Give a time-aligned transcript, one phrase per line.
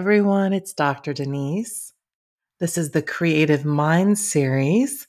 [0.00, 0.54] Everyone.
[0.54, 1.12] It's Dr.
[1.12, 1.92] Denise.
[2.58, 5.06] This is the Creative Minds series,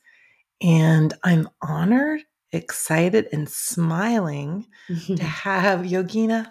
[0.61, 6.45] and I'm honored, excited, and smiling to have Yogini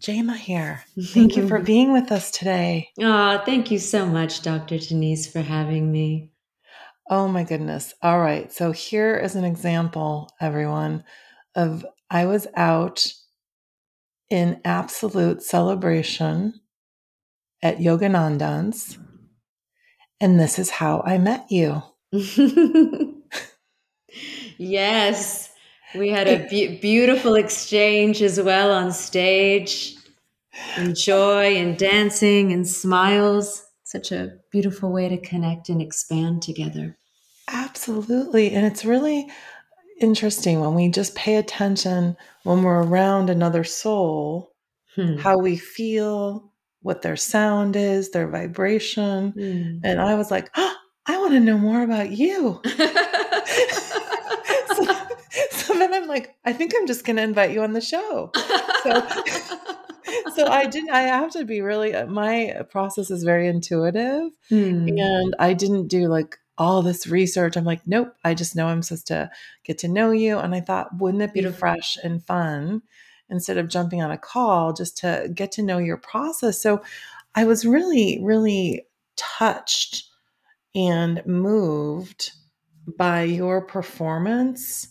[0.00, 0.82] Jaima here.
[1.00, 2.88] Thank you for being with us today.
[3.00, 4.78] Oh, thank you so much, Dr.
[4.78, 6.32] Denise, for having me.
[7.08, 7.94] Oh, my goodness.
[8.02, 8.52] All right.
[8.52, 11.04] So, here is an example, everyone,
[11.54, 13.06] of I was out
[14.28, 16.60] in absolute celebration
[17.62, 18.98] at Yoganandance.
[20.20, 21.82] And this is how I met you.
[24.58, 25.50] yes,
[25.94, 29.96] we had a be- beautiful exchange as well on stage,
[30.76, 33.64] and joy and dancing and smiles.
[33.84, 36.96] Such a beautiful way to connect and expand together.
[37.48, 38.54] Absolutely.
[38.54, 39.28] And it's really
[40.00, 44.52] interesting when we just pay attention when we're around another soul,
[44.94, 45.16] hmm.
[45.16, 46.49] how we feel,
[46.82, 49.32] what their sound is, their vibration.
[49.32, 49.78] Hmm.
[49.84, 50.74] And I was like, oh,
[51.06, 52.60] I want to know more about you.
[52.64, 52.74] so,
[55.50, 58.30] so, then I'm like, I think I'm just going to invite you on the show.
[58.34, 59.06] So,
[60.34, 64.30] so I didn't, I have to be really, my process is very intuitive.
[64.48, 64.88] Hmm.
[64.88, 67.56] And I didn't do like all this research.
[67.56, 69.30] I'm like, nope, I just know I'm supposed to
[69.64, 70.38] get to know you.
[70.38, 71.58] And I thought, wouldn't it be Beautiful.
[71.58, 72.82] fresh and fun
[73.30, 76.60] instead of jumping on a call just to get to know your process?
[76.60, 76.82] So
[77.34, 78.86] I was really, really
[79.16, 80.04] touched
[80.74, 82.32] and moved
[82.96, 84.88] by your performance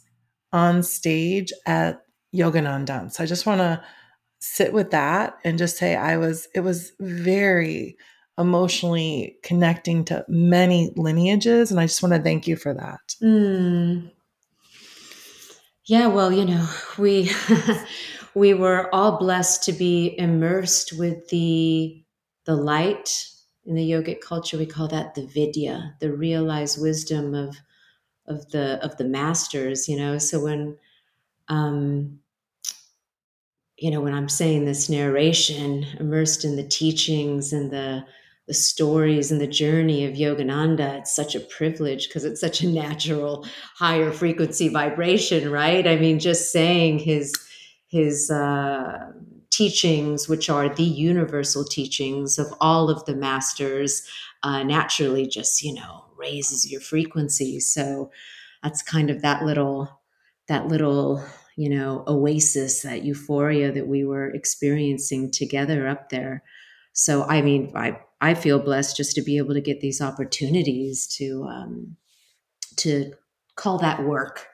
[0.51, 2.01] on stage at
[2.35, 3.13] Yoganandance.
[3.13, 3.81] So I just want to
[4.39, 7.97] sit with that and just say I was it was very
[8.37, 11.71] emotionally connecting to many lineages.
[11.71, 13.15] And I just want to thank you for that.
[13.21, 14.11] Mm.
[15.85, 16.67] Yeah, well, you know,
[16.97, 17.31] we
[18.35, 22.03] we were all blessed to be immersed with the
[22.45, 23.27] the light
[23.65, 24.57] in the yogic culture.
[24.57, 27.55] We call that the vidya, the realized wisdom of
[28.27, 29.87] of the of the masters.
[29.87, 30.77] You know, so when
[31.47, 32.19] um,
[33.77, 38.05] you know when I'm saying this narration, immersed in the teachings and the
[38.47, 42.67] the stories and the journey of Yogananda, it's such a privilege because it's such a
[42.67, 45.87] natural, higher frequency vibration, right?
[45.87, 47.31] I mean, just saying his
[47.89, 49.11] his uh,
[49.49, 54.07] teachings, which are the universal teachings of all of the masters,
[54.43, 57.59] uh, naturally just you know raises your frequency.
[57.59, 58.11] So
[58.63, 60.01] that's kind of that little
[60.47, 61.23] that little
[61.57, 66.43] you know oasis, that euphoria that we were experiencing together up there.
[66.93, 71.07] So I mean, I I feel blessed just to be able to get these opportunities
[71.17, 71.97] to um,
[72.77, 73.13] to
[73.55, 74.48] call that work.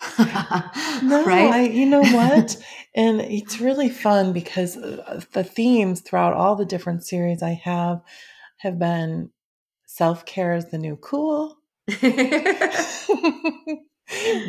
[0.18, 1.52] no, right?
[1.52, 2.56] I, you know what?
[2.94, 8.02] and it's really fun because uh, the themes throughout all the different series I have
[8.58, 9.30] have been
[9.86, 11.56] self care is the new cool,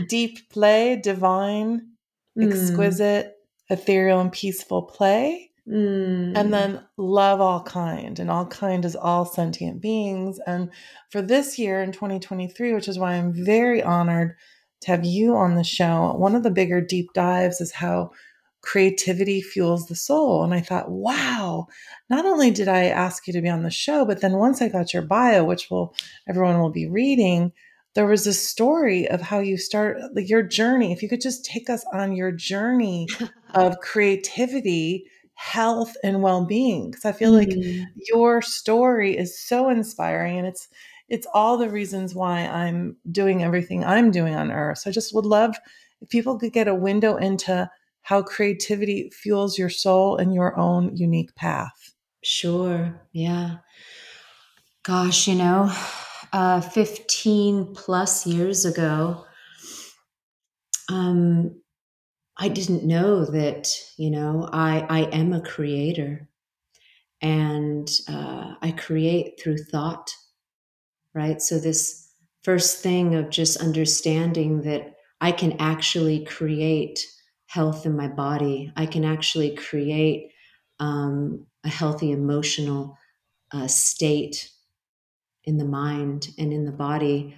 [0.08, 1.90] deep play, divine,
[2.38, 2.48] mm.
[2.48, 3.36] exquisite,
[3.70, 5.52] ethereal, and peaceful play.
[5.68, 6.38] Mm.
[6.38, 10.40] And then love all kind, and all kind is all sentient beings.
[10.46, 10.70] And
[11.10, 14.36] for this year in 2023, which is why I'm very honored
[14.86, 18.12] to have you on the show, one of the bigger deep dives is how
[18.62, 20.44] creativity fuels the soul.
[20.44, 21.68] And I thought, wow,
[22.10, 24.70] not only did I ask you to be on the show, but then once I
[24.70, 25.96] got your bio, which will
[26.28, 27.52] everyone will be reading,
[27.96, 30.92] there was a story of how you start like your journey.
[30.92, 33.08] If you could just take us on your journey
[33.54, 37.40] of creativity health and well-being because i feel mm.
[37.40, 40.70] like your story is so inspiring and it's
[41.10, 44.80] it's all the reasons why i'm doing everything i'm doing on earth.
[44.80, 45.56] So i just would love
[46.02, 47.70] if people could get a window into
[48.02, 51.94] how creativity fuels your soul and your own unique path.
[52.24, 53.02] Sure.
[53.14, 53.58] Yeah.
[54.84, 55.70] Gosh you know
[56.32, 59.26] uh 15 plus years ago
[60.90, 61.56] um
[62.38, 66.30] I didn't know that, you know, I, I am a creator.
[67.22, 70.12] And uh, I create through thought,
[71.16, 71.42] right?
[71.42, 72.10] So, this
[72.44, 77.00] first thing of just understanding that I can actually create
[77.48, 80.32] health in my body, I can actually create
[80.80, 82.98] um, a healthy emotional
[83.54, 84.52] uh, state
[85.46, 87.38] in the mind and in the body.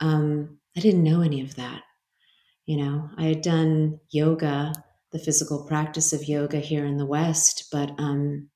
[0.00, 1.82] Um, I didn't know any of that.
[2.66, 4.72] You know, I had done yoga,
[5.12, 8.50] the physical practice of yoga here in the West, but um,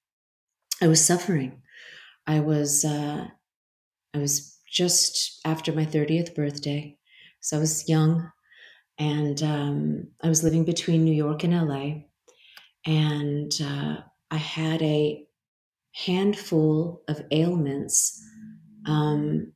[0.83, 1.63] I was suffering.
[2.27, 3.29] I was uh,
[4.15, 6.99] I was just after my thirtieth birthday,
[7.41, 8.31] so I was young,
[8.99, 12.03] and um, I was living between New York and LA,
[12.87, 13.99] and uh,
[14.31, 15.25] I had a
[15.93, 18.23] handful of ailments
[18.87, 19.53] um,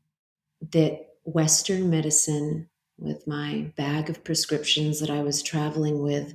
[0.73, 2.69] that Western medicine,
[2.99, 6.35] with my bag of prescriptions that I was traveling with,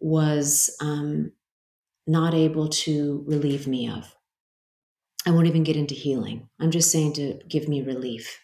[0.00, 1.32] was um,
[2.06, 4.14] not able to relieve me of.
[5.28, 6.48] I won't even get into healing.
[6.58, 8.40] I'm just saying to give me relief.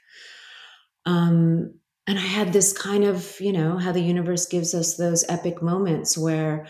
[1.06, 5.24] Um, and I had this kind of, you know, how the universe gives us those
[5.30, 6.66] epic moments where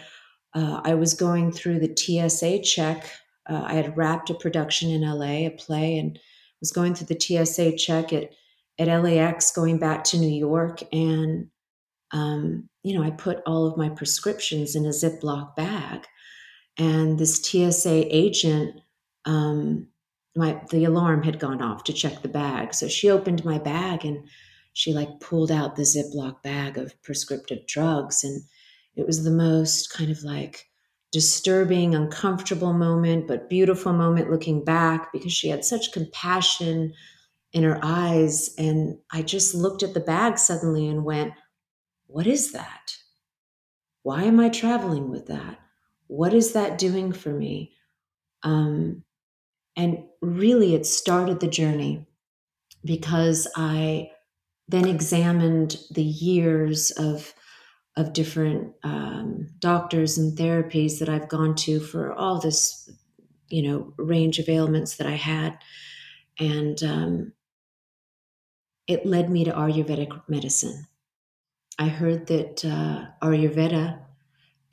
[0.55, 3.11] uh, I was going through the TSA check.
[3.51, 6.17] Uh, I had wrapped a production in LA, a play, and
[6.61, 8.31] was going through the TSA check at,
[8.79, 10.81] at LAX, going back to New York.
[10.93, 11.49] And,
[12.13, 16.07] um, you know, I put all of my prescriptions in a Ziploc bag.
[16.79, 18.81] And this TSA agent,
[19.25, 19.89] um,
[20.37, 22.75] my the alarm had gone off to check the bag.
[22.75, 24.29] So she opened my bag and
[24.73, 28.25] she like pulled out the Ziploc bag of prescriptive drugs.
[28.25, 28.43] And
[28.97, 30.69] it was the most kind of like
[31.13, 36.93] disturbing, uncomfortable moment, but beautiful moment looking back because she had such compassion
[37.53, 38.53] in her eyes.
[38.59, 41.33] And I just looked at the bag suddenly and went,
[42.09, 42.97] What is that?
[44.03, 45.59] Why am I traveling with that?
[46.09, 47.73] What is that doing for me?
[48.43, 49.05] Um,
[49.77, 52.07] and really, it started the journey
[52.85, 54.11] because I
[54.69, 57.35] then examined the years of
[57.97, 62.91] of different um, doctors and therapies that I've gone to for all this,
[63.49, 65.59] you know, range of ailments that I had,
[66.39, 67.33] and um,
[68.87, 70.87] it led me to Ayurvedic medicine.
[71.79, 74.01] I heard that uh, Ayurveda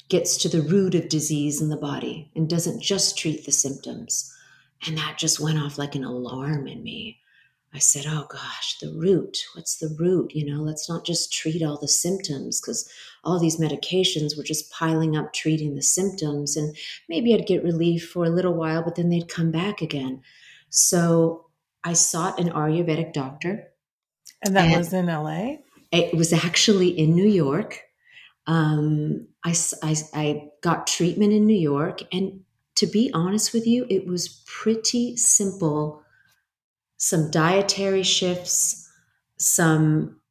[0.09, 4.35] gets to the root of disease in the body and doesn't just treat the symptoms.
[4.85, 7.19] And that just went off like an alarm in me.
[7.73, 9.37] I said, Oh gosh, the root.
[9.55, 10.33] What's the root?
[10.35, 12.89] You know, let's not just treat all the symptoms because
[13.23, 16.57] all these medications were just piling up treating the symptoms.
[16.57, 16.75] And
[17.07, 20.21] maybe I'd get relief for a little while, but then they'd come back again.
[20.69, 21.45] So
[21.83, 23.67] I sought an Ayurvedic doctor.
[24.43, 25.57] And that and was in LA?
[25.91, 27.81] It was actually in New York.
[28.47, 32.01] Um, I, I, I got treatment in New York.
[32.11, 32.41] And
[32.75, 36.03] to be honest with you, it was pretty simple
[36.97, 38.87] some dietary shifts,
[39.39, 40.21] some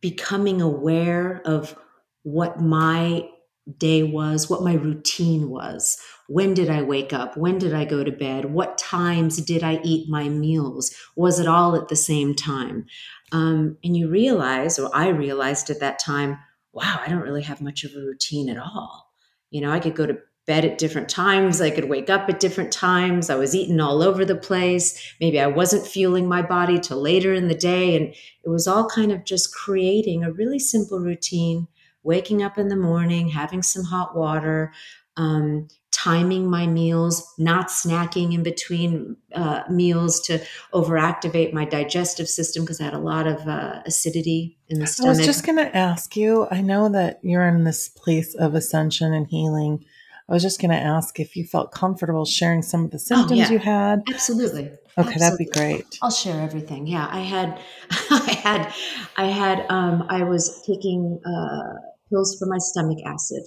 [0.00, 1.76] becoming aware of
[2.22, 3.28] what my
[3.76, 5.98] day was, what my routine was.
[6.28, 7.36] When did I wake up?
[7.36, 8.46] When did I go to bed?
[8.46, 10.94] What times did I eat my meals?
[11.14, 12.86] Was it all at the same time?
[13.32, 16.38] Um, and you realize, or I realized at that time,
[16.72, 19.12] wow, I don't really have much of a routine at all.
[19.50, 20.18] You know, I could go to
[20.50, 21.60] bed at different times.
[21.60, 23.30] I could wake up at different times.
[23.30, 25.00] I was eating all over the place.
[25.20, 27.94] Maybe I wasn't fueling my body till later in the day.
[27.94, 28.12] And
[28.42, 31.68] it was all kind of just creating a really simple routine
[32.02, 34.72] waking up in the morning, having some hot water,
[35.16, 40.44] um, timing my meals, not snacking in between uh, meals to
[40.74, 45.14] overactivate my digestive system because I had a lot of uh, acidity in the stomach.
[45.14, 48.56] I was just going to ask you I know that you're in this place of
[48.56, 49.84] ascension and healing
[50.30, 53.32] I was just going to ask if you felt comfortable sharing some of the symptoms
[53.32, 53.50] oh, yeah.
[53.50, 54.02] you had.
[54.08, 54.62] Absolutely.
[54.62, 55.18] Okay, Absolutely.
[55.18, 55.98] that'd be great.
[56.02, 56.86] I'll share everything.
[56.86, 57.60] Yeah, I had,
[58.10, 58.74] I had,
[59.16, 63.42] I had, um, I was taking uh, pills for my stomach acid,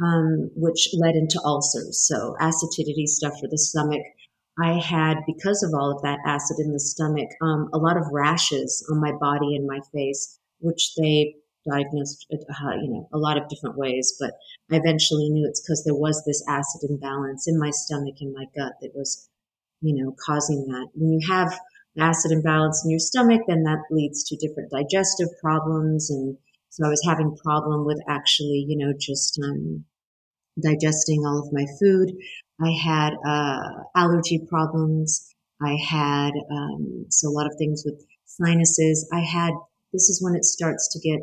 [0.00, 2.06] um, which led into ulcers.
[2.06, 4.02] So acidity stuff for the stomach.
[4.62, 8.04] I had, because of all of that acid in the stomach, um, a lot of
[8.12, 11.34] rashes on my body and my face, which they
[11.68, 14.32] diagnosed, uh, you know, a lot of different ways, but
[14.70, 18.46] I eventually knew it's because there was this acid imbalance in my stomach and my
[18.56, 19.28] gut that was,
[19.80, 20.88] you know, causing that.
[20.94, 21.58] When you have
[21.98, 26.10] acid imbalance in your stomach, then that leads to different digestive problems.
[26.10, 26.36] And
[26.70, 29.84] so I was having problem with actually, you know, just um,
[30.60, 32.12] digesting all of my food.
[32.60, 35.34] I had uh, allergy problems.
[35.60, 39.08] I had um, so a lot of things with sinuses.
[39.12, 39.52] I had
[39.92, 41.20] this is when it starts to get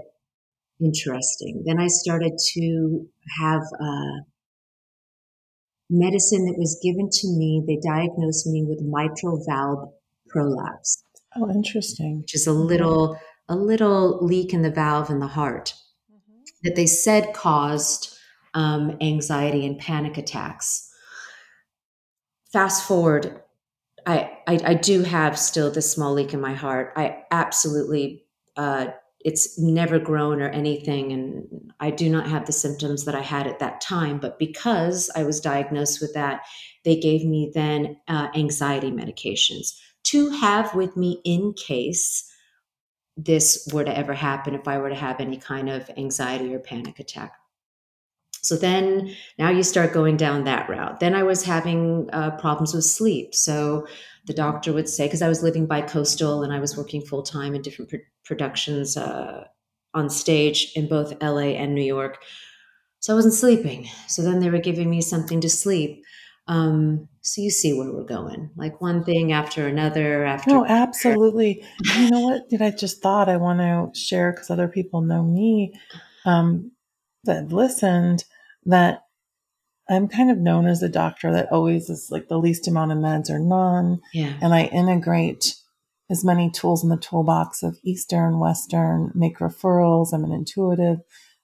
[0.79, 1.63] interesting.
[1.65, 3.07] Then I started to
[3.39, 4.23] have uh,
[5.89, 7.63] medicine that was given to me.
[7.65, 9.89] They diagnosed me with mitral valve
[10.27, 11.03] prolapse.
[11.35, 12.21] Oh, interesting.
[12.21, 13.17] Which is a little
[13.47, 15.73] a little leak in the valve in the heart
[16.11, 16.43] mm-hmm.
[16.63, 18.15] that they said caused
[18.53, 20.87] um, anxiety and panic attacks.
[22.53, 23.41] Fast forward,
[24.05, 26.93] I, I, I do have still this small leak in my heart.
[26.95, 28.23] I absolutely
[28.55, 28.87] uh,
[29.21, 33.47] it's never grown or anything and i do not have the symptoms that i had
[33.47, 36.41] at that time but because i was diagnosed with that
[36.85, 42.25] they gave me then uh, anxiety medications to have with me in case
[43.17, 46.59] this were to ever happen if i were to have any kind of anxiety or
[46.59, 47.33] panic attack
[48.41, 50.99] So then now you start going down that route.
[50.99, 53.35] Then I was having uh, problems with sleep.
[53.35, 53.87] So
[54.29, 57.23] the doctor would say, because I was living by coastal and I was working full
[57.23, 59.45] time in different pr- productions uh,
[59.95, 62.21] on stage in both LA and New York.
[62.99, 63.89] So I wasn't sleeping.
[64.07, 66.03] So then they were giving me something to sleep.
[66.47, 70.51] Um, so you see where we're going, like one thing after another after.
[70.51, 71.65] No, absolutely.
[71.97, 72.49] you know what?
[72.49, 75.73] Did I just thought I want to share because other people know me
[76.23, 76.71] um,
[77.23, 78.25] that listened
[78.65, 79.05] that
[79.89, 82.99] I'm kind of known as the doctor that always is like the least amount of
[82.99, 84.01] meds or none.
[84.13, 84.33] Yeah.
[84.41, 85.55] And I integrate
[86.09, 90.13] as many tools in the toolbox of Eastern, Western, make referrals.
[90.13, 90.99] I'm an intuitive,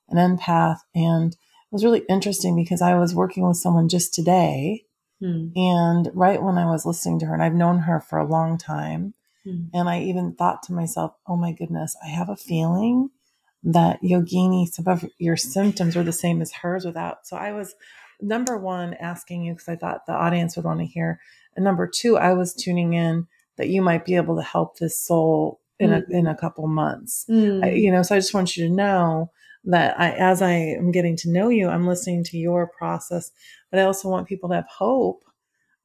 [0.09, 0.77] an empath.
[0.93, 4.83] And it was really interesting because I was working with someone just today.
[5.19, 5.47] Hmm.
[5.55, 8.57] And right when I was listening to her, and I've known her for a long
[8.57, 9.65] time, hmm.
[9.73, 13.09] and I even thought to myself, oh my goodness, I have a feeling
[13.63, 17.25] that Yogini, some of your symptoms were the same as hers without.
[17.25, 17.73] So I was
[18.22, 21.19] number one asking you because I thought the audience would want to hear.
[21.55, 25.00] And number two, I was tuning in that you might be able to help this
[25.00, 26.03] soul in mm.
[26.07, 27.25] a in a couple months.
[27.29, 27.63] Mm.
[27.63, 29.31] I, you know, so I just want you to know
[29.65, 33.31] that I, as I am getting to know you, I'm listening to your process,
[33.72, 35.24] but I also want people to have hope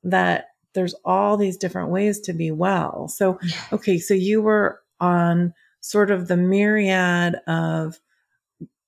[0.05, 3.09] that there's all these different ways to be well.
[3.09, 3.39] So,
[3.73, 7.99] okay, so you were on sort of the myriad of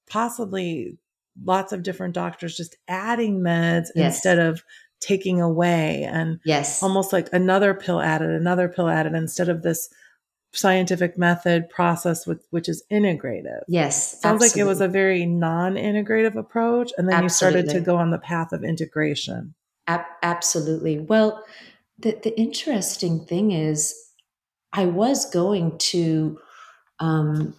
[0.09, 0.99] possibly
[1.45, 4.15] lots of different doctors just adding meds yes.
[4.15, 4.63] instead of
[5.01, 9.89] taking away and yes almost like another pill added another pill added instead of this
[10.55, 14.49] scientific method process with, which is integrative yes sounds absolutely.
[14.49, 17.61] like it was a very non-integrative approach and then absolutely.
[17.61, 19.55] you started to go on the path of integration
[19.89, 21.43] a- absolutely well
[21.99, 23.95] the, the interesting thing is
[24.73, 26.39] i was going to
[27.01, 27.55] um,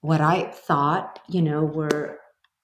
[0.00, 2.17] what i thought you know were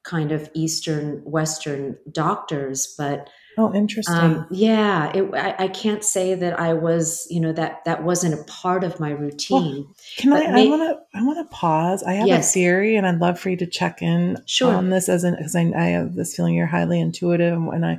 [0.05, 4.15] kind of Eastern Western doctors, but oh, interesting.
[4.15, 8.35] Um, yeah, it, I, I, can't say that I was, you know, that that wasn't
[8.35, 9.85] a part of my routine.
[9.85, 10.53] Well, can I?
[10.53, 11.19] May- I want to.
[11.19, 12.03] I want to pause.
[12.03, 12.51] I have yes.
[12.51, 14.75] a theory, and I'd love for you to check in sure.
[14.75, 17.99] on this as an because I, I have this feeling you're highly intuitive, and I.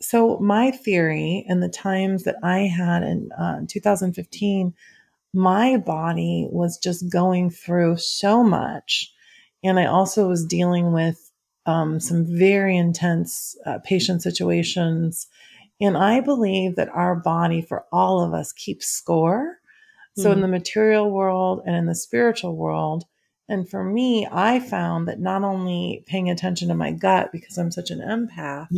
[0.00, 4.74] So my theory, and the times that I had in uh, 2015,
[5.32, 9.12] my body was just going through so much.
[9.64, 11.25] And I also was dealing with
[11.66, 15.26] um, some very intense uh, patient situations.
[15.80, 19.58] And I believe that our body, for all of us, keeps score.
[20.16, 20.32] So, mm.
[20.32, 20.42] in hmm.
[20.42, 23.04] the material world and in the spiritual world,
[23.48, 27.70] and for me, I found that not only paying attention to my gut because I'm
[27.70, 28.68] such an empath,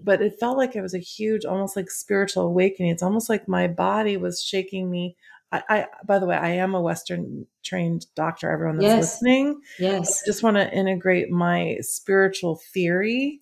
[0.04, 2.90] but it felt like it was a huge, almost like spiritual awakening.
[2.90, 5.16] It's almost like my body was shaking me
[5.52, 8.50] I, I, by the way, I am a Western trained doctor.
[8.50, 9.02] Everyone that's yes.
[9.02, 13.40] listening, yes, I just want to integrate my spiritual theory.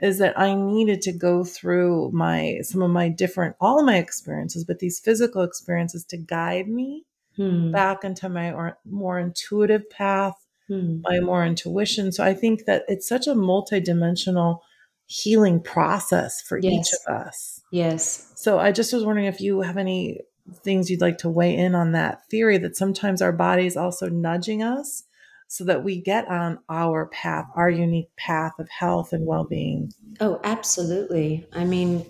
[0.00, 3.96] Is that I needed to go through my some of my different all of my
[3.96, 7.04] experiences, but these physical experiences to guide me
[7.36, 7.72] hmm.
[7.72, 10.34] back into my or, more intuitive path,
[10.68, 11.00] hmm.
[11.02, 12.12] my more intuition.
[12.12, 14.60] So I think that it's such a multidimensional
[15.06, 16.72] healing process for yes.
[16.72, 17.60] each of us.
[17.72, 18.30] Yes.
[18.36, 20.20] So I just was wondering if you have any
[20.56, 24.08] things you'd like to weigh in on that theory that sometimes our body is also
[24.08, 25.04] nudging us
[25.48, 29.92] so that we get on our path, our unique path of health and well being.
[30.20, 31.46] Oh, absolutely.
[31.52, 32.06] I mean,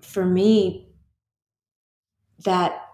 [0.00, 0.88] for me,
[2.44, 2.86] that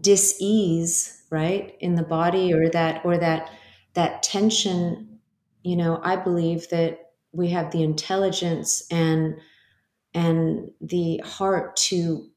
[0.00, 3.50] dis-ease right in the body or that or that
[3.94, 5.18] that tension
[5.62, 9.36] you know i believe that we have the intelligence and
[10.14, 12.28] and the heart to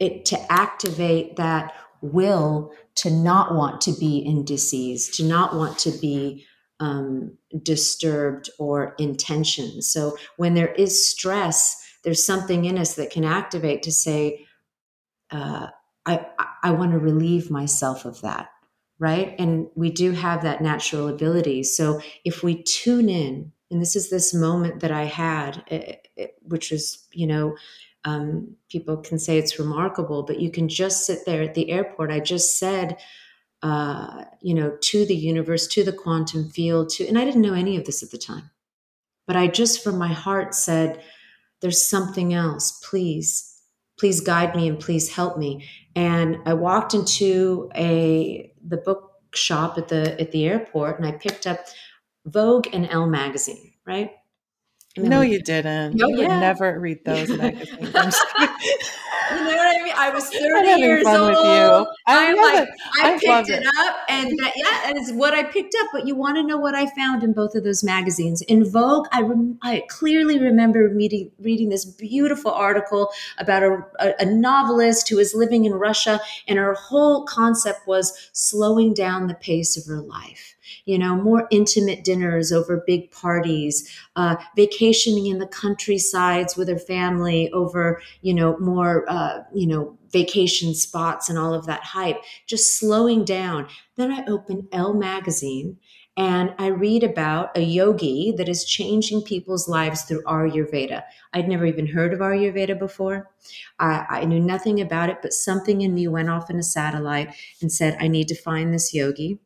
[0.00, 5.78] it to activate that will to not want to be in disease, to not want
[5.78, 6.44] to be
[6.80, 9.82] um, disturbed or in tension.
[9.82, 14.46] So when there is stress, there's something in us that can activate to say,
[15.30, 15.66] uh,
[16.06, 16.26] I,
[16.62, 18.48] I want to relieve myself of that,
[18.98, 19.34] right?
[19.38, 21.62] And we do have that natural ability.
[21.62, 26.34] So if we tune in, and this is this moment that I had, it, it,
[26.42, 27.56] which was, you know,
[28.04, 32.10] um, people can say it's remarkable, but you can just sit there at the airport.
[32.10, 32.98] I just said,
[33.62, 37.54] uh, you know, to the universe, to the quantum field, to, and I didn't know
[37.54, 38.50] any of this at the time,
[39.26, 41.02] but I just from my heart said,
[41.60, 42.80] there's something else.
[42.88, 43.60] Please,
[43.98, 45.68] please guide me and please help me.
[45.94, 51.12] And I walked into a, the book shop at the, at the airport and I
[51.12, 51.66] picked up
[52.24, 54.12] Vogue and Elle magazine, right?
[54.96, 55.94] No, you didn't.
[55.96, 56.28] No, you yeah.
[56.28, 58.16] would never read those magazines.
[59.30, 59.94] You know what I mean?
[59.96, 61.88] I was 30 years old.
[62.06, 62.74] I am like, it.
[63.02, 65.88] I, I picked it, it, up and that, yeah, that is what I picked up.
[65.92, 68.42] But you want to know what I found in both of those magazines.
[68.42, 74.14] In Vogue, I, rem- I clearly remember meeting, reading this beautiful article about a, a,
[74.20, 79.34] a novelist who was living in Russia, and her whole concept was slowing down the
[79.34, 85.38] pace of her life you know, more intimate dinners over big parties, uh, vacationing in
[85.38, 89.19] the countrysides with her family over, you know, more, uh,
[89.54, 93.68] you know, vacation spots and all of that hype, just slowing down.
[93.96, 95.76] Then I open Elle magazine
[96.16, 101.02] and I read about a yogi that is changing people's lives through Ayurveda.
[101.32, 103.30] I'd never even heard of Ayurveda before.
[103.78, 107.34] I, I, knew nothing about it, but something in me went off in a satellite
[107.62, 109.38] and said, I need to find this yogi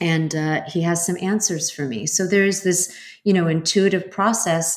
[0.00, 4.76] and uh, he has some answers for me so there's this you know intuitive process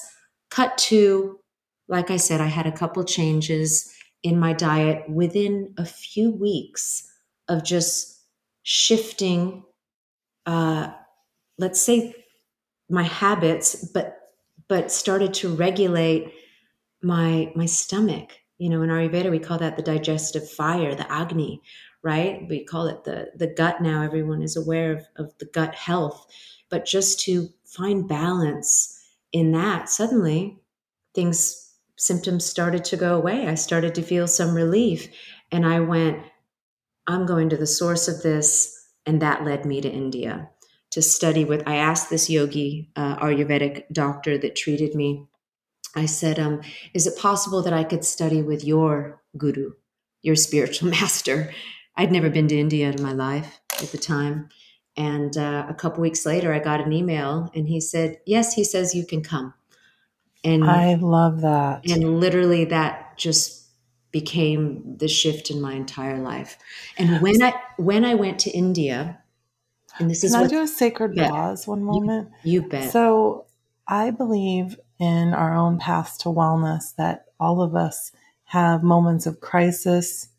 [0.49, 1.39] cut to
[1.87, 7.09] like i said i had a couple changes in my diet within a few weeks
[7.47, 8.21] of just
[8.63, 9.63] shifting
[10.45, 10.91] uh,
[11.57, 12.13] let's say
[12.89, 14.17] my habits but
[14.67, 16.33] but started to regulate
[17.01, 21.61] my my stomach you know in ayurveda we call that the digestive fire the agni
[22.01, 22.47] right?
[22.47, 24.01] We call it the the gut now.
[24.01, 26.27] Everyone is aware of, of the gut health.
[26.69, 28.97] But just to find balance
[29.31, 30.59] in that, suddenly
[31.13, 31.68] things
[31.99, 33.47] symptoms started to go away.
[33.47, 35.09] I started to feel some relief.
[35.51, 36.19] And I went,
[37.05, 38.75] I'm going to the source of this.
[39.05, 40.49] And that led me to India
[40.91, 41.67] to study with.
[41.67, 45.27] I asked this yogi, uh, Ayurvedic doctor that treated me,
[45.95, 46.61] I said, um,
[46.93, 49.71] Is it possible that I could study with your guru,
[50.21, 51.51] your spiritual master?
[51.97, 54.49] I'd never been to India in my life at the time.
[54.95, 58.63] And uh, a couple weeks later, I got an email and he said, Yes, he
[58.63, 59.53] says you can come.
[60.43, 61.89] And I love that.
[61.89, 63.67] And literally, that just
[64.11, 66.57] became the shift in my entire life.
[66.97, 69.21] And when I when I went to India,
[69.99, 72.29] and this Can is I do a sacred pause one moment?
[72.43, 72.91] You, you bet.
[72.91, 73.45] So
[73.87, 78.11] I believe in our own paths to wellness that all of us
[78.45, 80.29] have moments of crisis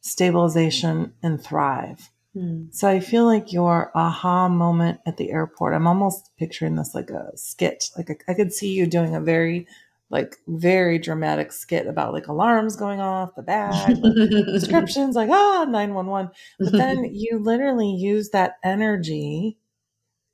[0.00, 2.10] stabilization, and thrive.
[2.38, 2.72] Mm.
[2.72, 7.10] So I feel like your aha moment at the airport, I'm almost picturing this like
[7.10, 7.90] a skit.
[7.96, 9.66] Like a, I could see you doing a very,
[10.08, 16.30] like, very dramatic skit about like alarms going off, the bag, descriptions, like, ah, 911.
[16.60, 19.58] But then you literally use that energy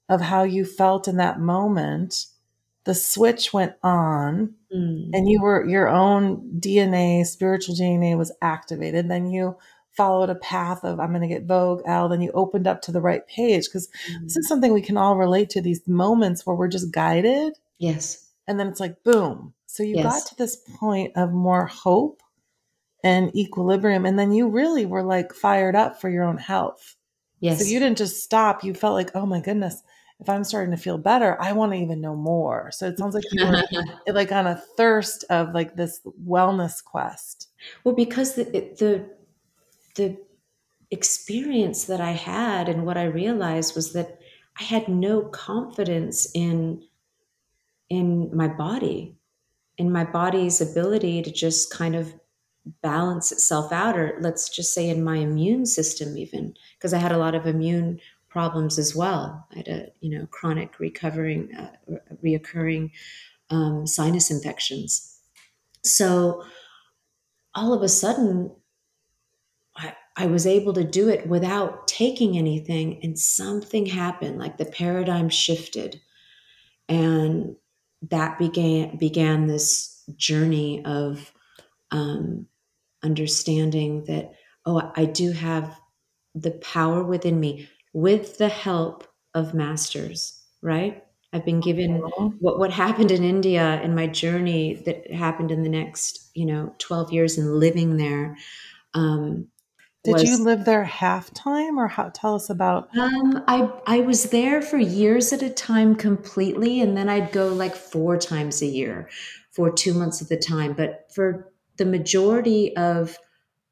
[0.09, 2.27] of how you felt in that moment.
[2.85, 5.09] The switch went on mm.
[5.15, 9.09] and you were your own DNA, spiritual DNA was activated.
[9.09, 9.57] Then you
[9.97, 12.09] followed a path of I'm going to get Vogue Elle.
[12.09, 14.23] Then you opened up to the right page because mm.
[14.25, 15.61] this is something we can all relate to.
[15.61, 17.55] These moments where we're just guided.
[17.79, 18.29] Yes.
[18.47, 19.55] And then it's like boom.
[19.67, 20.05] So you yes.
[20.05, 22.23] got to this point of more hope
[23.03, 26.97] and equilibrium, and then you really were like fired up for your own health.
[27.41, 27.59] Yes.
[27.61, 28.65] So you didn't just stop.
[28.65, 29.83] You felt like, oh my goodness,
[30.21, 32.71] if I'm starting to feel better, I want to even know more.
[32.73, 33.63] So it sounds like you were
[34.13, 37.49] like on a thirst of like this wellness quest.
[37.83, 39.11] Well, because the the
[39.95, 40.17] the
[40.91, 44.19] experience that I had and what I realized was that
[44.59, 46.83] I had no confidence in
[47.91, 49.17] in my body,
[49.77, 52.15] in my body's ability to just kind of
[52.83, 57.13] balance itself out or let's just say in my immune system even because I had
[57.13, 58.01] a lot of immune
[58.35, 59.47] problems as well.
[59.53, 61.71] I had a you know chronic recovering, uh,
[62.23, 62.91] reoccurring
[63.51, 65.21] um, sinus infections.
[65.83, 66.43] So
[67.55, 68.51] all of a sudden,
[70.17, 74.39] I, was able to do it without taking anything, and something happened.
[74.39, 76.01] Like the paradigm shifted,
[76.89, 77.57] and
[78.11, 81.33] that began began this journey of
[81.91, 82.47] um,
[83.03, 84.33] understanding that
[84.67, 85.79] oh, I do have
[86.35, 91.05] the power within me with the help of masters, right?
[91.33, 91.97] I've been given
[92.39, 96.73] what what happened in India in my journey that happened in the next, you know,
[96.79, 98.37] 12 years and living there.
[98.95, 99.49] Um,
[100.05, 102.95] Did was, you live there half time or how, tell us about?
[102.97, 106.83] Um, I, I was there for years at a time completely.
[106.83, 109.09] And then I'd go like four times a year
[109.51, 110.75] for two months at the time.
[110.75, 113.19] But for the majority of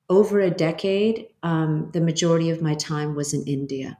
[0.08, 3.98] over a decade, um, the majority of my time was in India.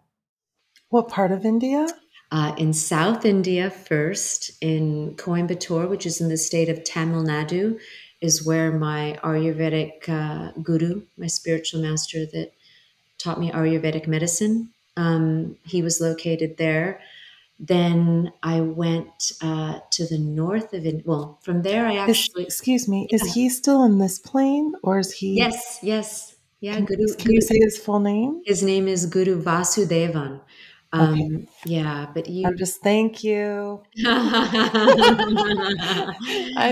[0.89, 1.87] What part of India?
[2.31, 7.79] Uh, in South India, first in Coimbatore, which is in the state of Tamil Nadu,
[8.23, 12.53] is where my Ayurvedic uh, guru, my spiritual master that
[13.19, 17.01] taught me Ayurvedic medicine, um, he was located there.
[17.63, 21.03] then I went uh, to the north of India.
[21.07, 22.43] Well, from there, I actually.
[22.43, 23.17] Is, excuse me, yeah.
[23.17, 25.37] is he still in this plane or is he?
[25.37, 26.35] Yes, yes.
[26.61, 27.15] Yeah, can, Guru.
[27.15, 28.43] Can you say his full name?
[28.45, 30.41] His name is Guru Vasudevan.
[30.95, 31.49] Um, okay.
[31.65, 32.47] Yeah, but you.
[32.47, 33.83] I'm just thank you.
[34.07, 35.17] I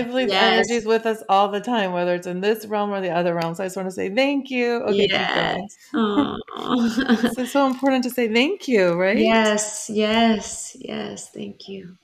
[0.07, 0.53] believe yes.
[0.53, 3.33] energy is with us all the time, whether it's in this realm or the other
[3.33, 3.55] realm.
[3.55, 4.75] So I just want to say thank you.
[4.83, 5.75] Okay, yes.
[5.93, 9.17] it's so important to say thank you, right?
[9.17, 11.31] Yes, yes, yes.
[11.31, 11.97] Thank you.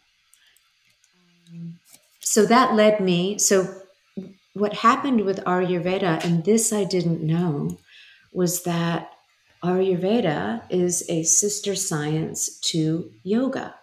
[2.19, 3.37] So that led me.
[3.37, 3.75] So
[4.53, 7.77] what happened with Ayurveda, and this I didn't know,
[8.33, 9.11] was that
[9.63, 13.75] Ayurveda is a sister science to yoga.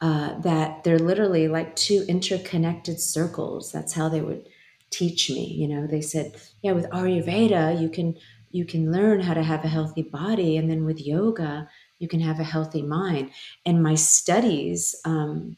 [0.00, 3.70] Uh, that they're literally like two interconnected circles.
[3.70, 4.48] That's how they would
[4.90, 5.46] teach me.
[5.46, 8.16] You know, they said, yeah, with Ayurveda, you can
[8.50, 11.68] you can learn how to have a healthy body, and then with yoga,
[12.00, 13.30] you can have a healthy mind.
[13.64, 15.56] And my studies, um,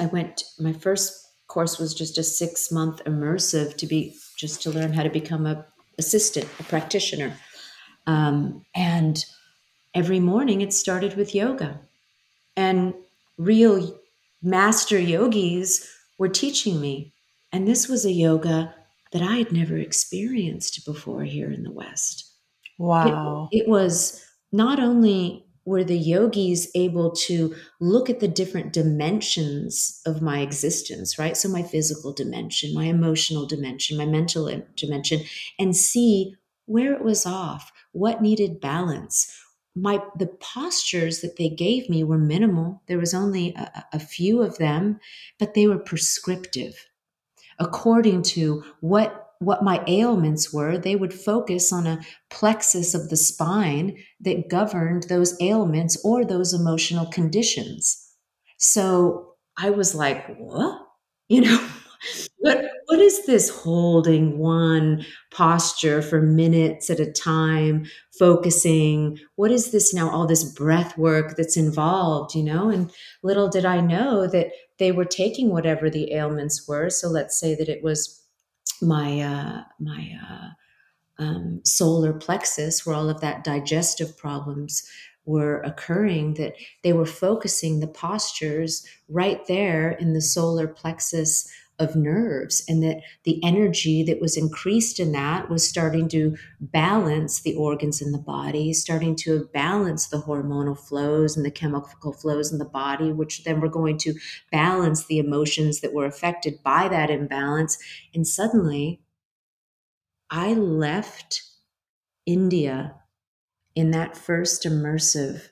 [0.00, 0.42] I went.
[0.58, 5.04] My first course was just a six month immersive to be just to learn how
[5.04, 5.64] to become a
[5.96, 7.36] assistant, a practitioner.
[8.06, 9.24] Um, and
[9.94, 11.80] every morning it started with yoga.
[12.56, 12.94] And
[13.38, 13.98] real
[14.42, 17.12] master yogis were teaching me.
[17.52, 18.74] And this was a yoga
[19.12, 22.30] that I had never experienced before here in the West.
[22.78, 23.48] Wow.
[23.52, 30.00] It, it was not only were the yogis able to look at the different dimensions
[30.04, 31.36] of my existence, right?
[31.36, 35.22] So, my physical dimension, my emotional dimension, my mental dimension,
[35.58, 36.34] and see
[36.66, 39.32] where it was off, what needed balance.
[39.74, 42.82] My the postures that they gave me were minimal.
[42.86, 45.00] There was only a, a few of them,
[45.38, 46.76] but they were prescriptive
[47.58, 53.16] according to what what my ailments were, they would focus on a plexus of the
[53.16, 58.10] spine that governed those ailments or those emotional conditions.
[58.58, 60.80] So I was like, what?
[61.28, 61.68] You know,
[62.44, 67.86] what what is this holding one posture for minutes at a time,
[68.18, 69.18] focusing?
[69.36, 70.10] What is this now?
[70.10, 72.68] All this breath work that's involved, you know?
[72.68, 76.90] And little did I know that they were taking whatever the ailments were.
[76.90, 78.22] So let's say that it was
[78.82, 84.86] my uh, my uh, um, solar plexus, where all of that digestive problems
[85.24, 91.96] were occurring, that they were focusing the postures right there in the solar plexus of
[91.96, 97.54] nerves and that the energy that was increased in that was starting to balance the
[97.54, 102.58] organs in the body starting to balance the hormonal flows and the chemical flows in
[102.58, 104.14] the body which then were going to
[104.52, 107.78] balance the emotions that were affected by that imbalance.
[108.14, 109.00] And suddenly
[110.30, 111.42] i left
[112.26, 112.94] india
[113.74, 115.48] in that first immersive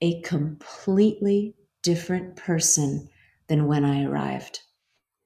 [0.00, 3.08] a completely different person
[3.48, 4.60] than when i arrived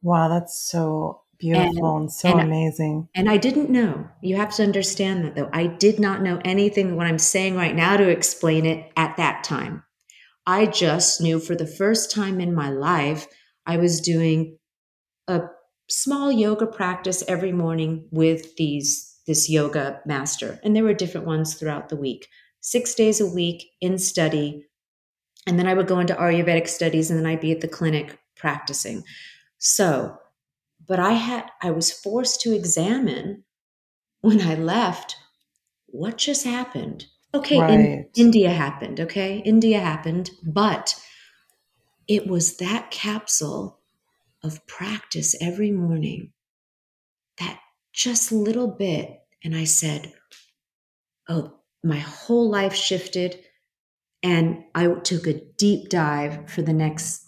[0.03, 3.09] Wow, that's so beautiful and, and so and, amazing.
[3.15, 4.09] And I didn't know.
[4.23, 5.51] You have to understand that though.
[5.53, 9.45] I did not know anything what I'm saying right now to explain it at that
[9.45, 9.83] time.
[10.47, 13.27] I just knew for the first time in my life,
[13.67, 14.59] I was doing
[15.27, 15.43] a
[15.89, 20.61] small yoga practice every morning with these this yoga master.
[20.63, 22.29] And there were different ones throughout the week.
[22.61, 24.65] 6 days a week in study.
[25.49, 28.19] And then I would go into Ayurvedic studies and then I'd be at the clinic
[28.37, 29.03] practicing.
[29.67, 30.17] So,
[30.87, 33.43] but I had, I was forced to examine
[34.21, 35.17] when I left
[35.87, 37.07] what just happened.
[37.35, 37.71] Okay, right.
[37.71, 39.01] in, India happened.
[39.01, 40.95] Okay, India happened, but
[42.07, 43.81] it was that capsule
[44.45, 46.33] of practice every morning,
[47.41, 47.59] that
[47.93, 49.19] just little bit.
[49.43, 50.13] And I said,
[51.29, 53.41] Oh, my whole life shifted.
[54.23, 57.27] And I took a deep dive for the next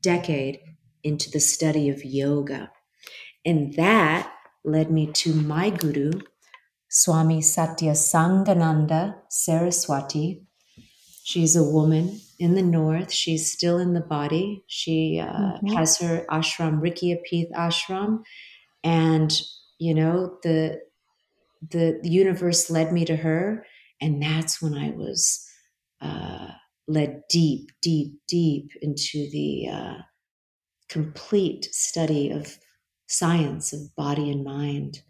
[0.00, 0.60] decade
[1.06, 2.70] into the study of yoga.
[3.44, 4.32] And that
[4.64, 6.10] led me to my guru,
[6.88, 10.42] Swami Satyasangananda Saraswati.
[11.22, 13.12] She's a woman in the north.
[13.12, 14.64] She's still in the body.
[14.66, 15.68] She uh, mm-hmm.
[15.76, 18.22] has her ashram, Rikhiapeeth ashram.
[18.82, 19.32] And,
[19.78, 20.80] you know, the,
[21.70, 23.64] the, the universe led me to her.
[24.00, 25.48] And that's when I was
[26.00, 26.48] uh,
[26.88, 29.98] led deep, deep, deep into the uh,
[30.88, 32.58] complete study of
[33.06, 35.02] science of body and mind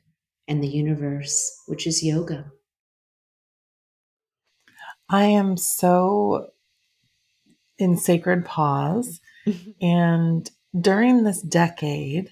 [0.48, 2.50] and the universe, which is yoga.
[5.08, 6.50] I am so
[7.78, 9.20] in sacred pause.
[9.80, 12.30] and during this decade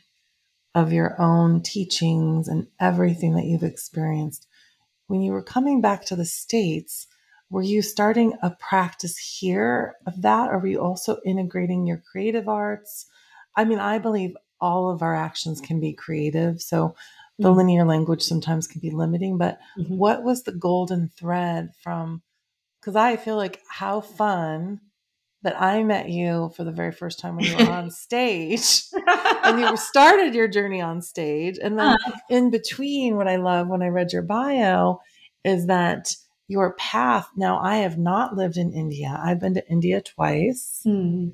[0.75, 4.47] of your own teachings and everything that you've experienced,
[5.07, 7.07] when you were coming back to the States,
[7.51, 10.51] were you starting a practice here of that?
[10.51, 13.07] Or were you also integrating your creative arts?
[13.57, 16.61] I mean, I believe all of our actions can be creative.
[16.61, 16.95] So
[17.38, 17.59] the mm-hmm.
[17.59, 19.97] linear language sometimes can be limiting, but mm-hmm.
[19.97, 22.23] what was the golden thread from?
[22.81, 24.81] Because I feel like how fun
[25.43, 28.83] that I met you for the very first time when you were on stage
[29.45, 31.59] and you started your journey on stage.
[31.62, 32.12] And then uh-huh.
[32.31, 35.01] in between, what I love when I read your bio
[35.45, 36.17] is that
[36.49, 37.29] your path.
[37.37, 40.83] Now, I have not lived in India, I've been to India twice.
[40.87, 41.33] Mm.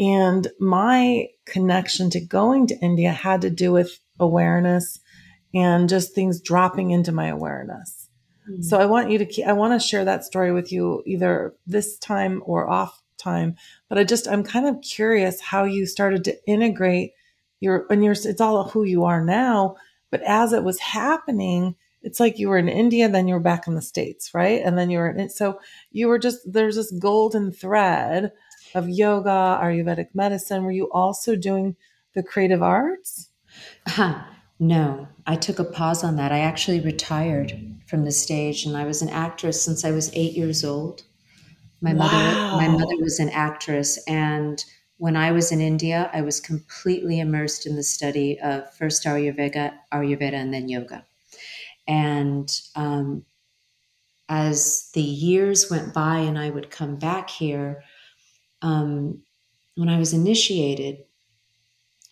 [0.00, 4.98] And my connection to going to India had to do with awareness
[5.54, 8.08] and just things dropping into my awareness.
[8.48, 8.64] Mm.
[8.64, 11.54] So I want you to keep, I want to share that story with you either
[11.66, 13.56] this time or off time.
[13.90, 17.12] But I just, I'm kind of curious how you started to integrate
[17.60, 19.76] your, and your, it's all who you are now.
[20.10, 23.66] But as it was happening, it's like you were in India, then you were back
[23.66, 24.62] in the States, right?
[24.64, 25.32] And then you were in it.
[25.32, 25.60] So
[25.92, 28.32] you were just, there's this golden thread
[28.74, 30.64] of yoga, Ayurvedic medicine.
[30.64, 31.76] Were you also doing
[32.14, 33.28] the creative arts?
[33.86, 34.22] Uh-huh.
[34.58, 36.32] No, I took a pause on that.
[36.32, 37.52] I actually retired
[37.86, 41.02] from the stage and I was an actress since I was eight years old.
[41.80, 42.04] My wow.
[42.04, 44.62] mother my mother was an actress and
[45.00, 49.72] when I was in India, I was completely immersed in the study of first Ayurveda,
[49.90, 51.06] Ayurveda, and then yoga.
[51.88, 53.24] And um,
[54.28, 57.82] as the years went by, and I would come back here,
[58.62, 59.22] um,
[59.76, 61.04] when I was initiated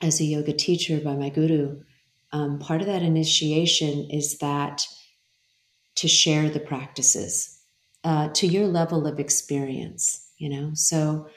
[0.00, 1.82] as a yoga teacher by my guru,
[2.32, 4.86] um, part of that initiation is that
[5.96, 7.60] to share the practices
[8.04, 10.70] uh, to your level of experience, you know.
[10.74, 11.28] So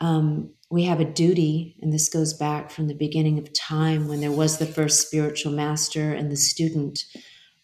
[0.00, 4.20] um, we have a duty, and this goes back from the beginning of time when
[4.20, 7.04] there was the first spiritual master and the student.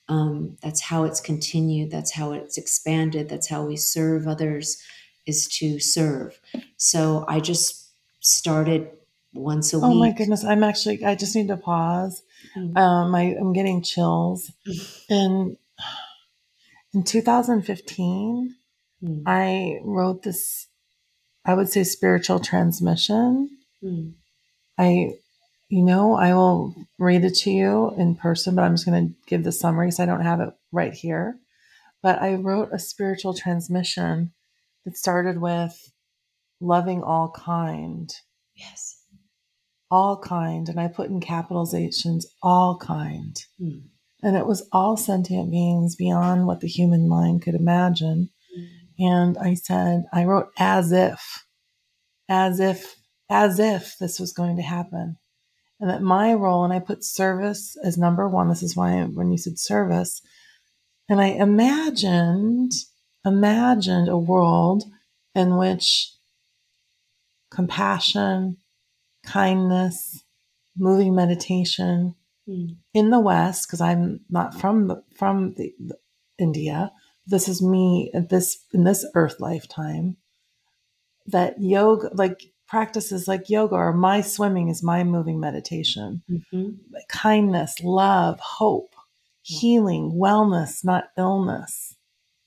[0.08, 1.90] Um, that's how it's continued.
[1.90, 3.28] That's how it's expanded.
[3.28, 4.82] That's how we serve others
[5.26, 6.38] is to serve.
[6.76, 8.90] So I just started
[9.34, 9.88] once a oh week.
[9.88, 10.44] Oh my goodness.
[10.44, 12.22] I'm actually, I just need to pause.
[12.56, 12.76] Mm-hmm.
[12.76, 14.50] Um, I, I'm getting chills.
[15.10, 15.56] and
[16.94, 18.54] in 2015,
[19.02, 19.22] mm-hmm.
[19.26, 20.68] I wrote this,
[21.44, 23.50] I would say, spiritual transmission.
[23.82, 24.10] Mm-hmm.
[24.78, 25.14] I,
[25.68, 29.14] you know, I will read it to you in person, but I'm just going to
[29.26, 31.38] give the summary because I don't have it right here.
[32.02, 34.32] But I wrote a spiritual transmission
[34.84, 35.92] that started with
[36.60, 38.12] loving all kind.
[38.54, 39.00] Yes.
[39.90, 40.68] All kind.
[40.68, 43.36] And I put in capitalizations, all kind.
[43.60, 43.82] Mm.
[44.22, 48.30] And it was all sentient beings beyond what the human mind could imagine.
[48.56, 48.68] Mm.
[48.98, 51.44] And I said, I wrote as if,
[52.28, 52.94] as if,
[53.28, 55.16] as if this was going to happen.
[55.80, 58.48] And that my role, and I put service as number one.
[58.48, 60.22] This is why when you said service,
[61.08, 62.70] and I imagined
[63.24, 64.84] imagined a world
[65.34, 66.12] in which
[67.50, 68.56] compassion,
[69.24, 70.24] kindness,
[70.76, 72.14] moving meditation
[72.48, 72.76] mm.
[72.94, 75.96] in the West, because I'm not from the, from the, the
[76.38, 76.92] India.
[77.26, 80.16] This is me at this in this earth lifetime.
[81.26, 86.22] That yoga, like practices like yoga or my swimming is my moving meditation.
[86.28, 86.70] Mm-hmm.
[87.08, 88.96] Kindness, love, hope,
[89.42, 91.94] healing, wellness, not illness.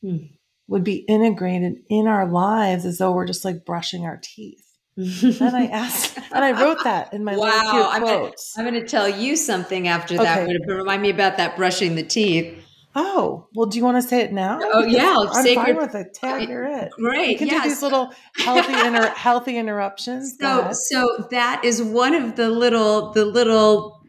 [0.04, 0.35] Mm
[0.67, 4.63] would be integrated in our lives as though we're just like brushing our teeth.
[4.97, 8.54] and I asked, and I wrote that in my wow, I'm quotes.
[8.56, 11.95] Gonna, I'm going to tell you something after that, but remind me about that brushing
[11.95, 12.62] the teeth.
[12.97, 14.58] Oh well, do you want to say it now?
[14.63, 16.13] Oh because yeah, I'm fine with it.
[16.13, 16.91] Tag, you're it.
[16.91, 17.32] Great.
[17.32, 17.63] You can yes.
[17.63, 20.38] do these little healthy inter- healthy interruptions.
[20.39, 24.01] So so that is one of the little the little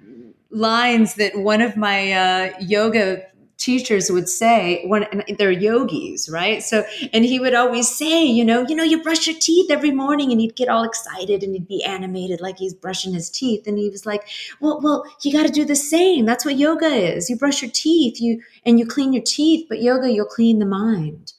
[0.50, 3.24] lines that one of my uh, yoga
[3.58, 5.06] teachers would say when
[5.38, 9.26] they're yogis right so and he would always say you know you know you brush
[9.26, 12.74] your teeth every morning and he'd get all excited and he'd be animated like he's
[12.74, 14.28] brushing his teeth and he was like
[14.60, 17.70] well well you got to do the same that's what yoga is you brush your
[17.70, 21.32] teeth you and you clean your teeth but yoga you'll clean the mind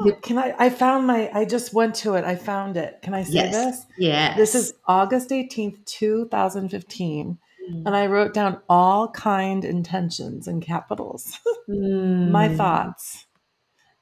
[0.00, 0.54] oh, can I?
[0.58, 1.30] I found my.
[1.32, 2.24] I just went to it.
[2.24, 3.00] I found it.
[3.02, 3.52] Can I say yes.
[3.52, 3.86] this?
[3.98, 4.36] Yeah.
[4.36, 7.38] This is August eighteenth, two thousand fifteen.
[7.70, 7.82] Mm.
[7.86, 11.38] And I wrote down all kind intentions in capitals.
[11.68, 12.30] mm.
[12.30, 13.26] My thoughts.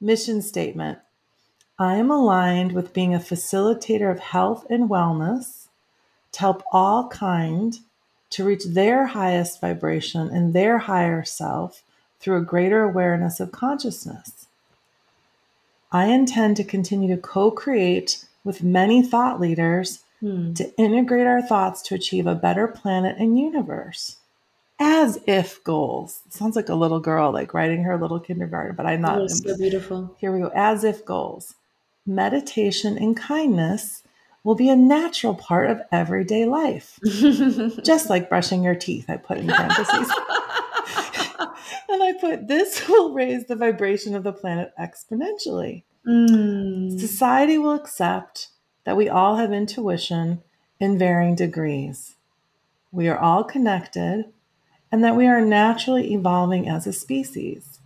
[0.00, 0.98] Mission statement
[1.78, 5.68] I am aligned with being a facilitator of health and wellness
[6.32, 7.78] to help all kind
[8.30, 11.82] to reach their highest vibration and their higher self
[12.18, 14.46] through a greater awareness of consciousness.
[15.90, 20.52] I intend to continue to co create with many thought leaders Hmm.
[20.54, 24.18] to integrate our thoughts to achieve a better planet and universe.
[24.78, 26.22] as if goals.
[26.26, 29.20] It sounds like a little girl, like writing her little kindergarten, but I'm not.
[29.20, 30.16] Oh, so beautiful.
[30.18, 30.50] Here we go.
[30.54, 31.54] As if goals.
[32.06, 34.02] Meditation and kindness
[34.44, 36.98] will be a natural part of everyday life.
[37.84, 39.88] Just like brushing your teeth, I put in parentheses.
[41.88, 45.82] and I put, this will raise the vibration of the planet exponentially.
[46.06, 46.98] Mm.
[46.98, 48.48] Society will accept
[48.84, 50.42] that we all have intuition
[50.80, 52.16] in varying degrees.
[52.90, 54.26] We are all connected
[54.90, 57.80] and that we are naturally evolving as a species.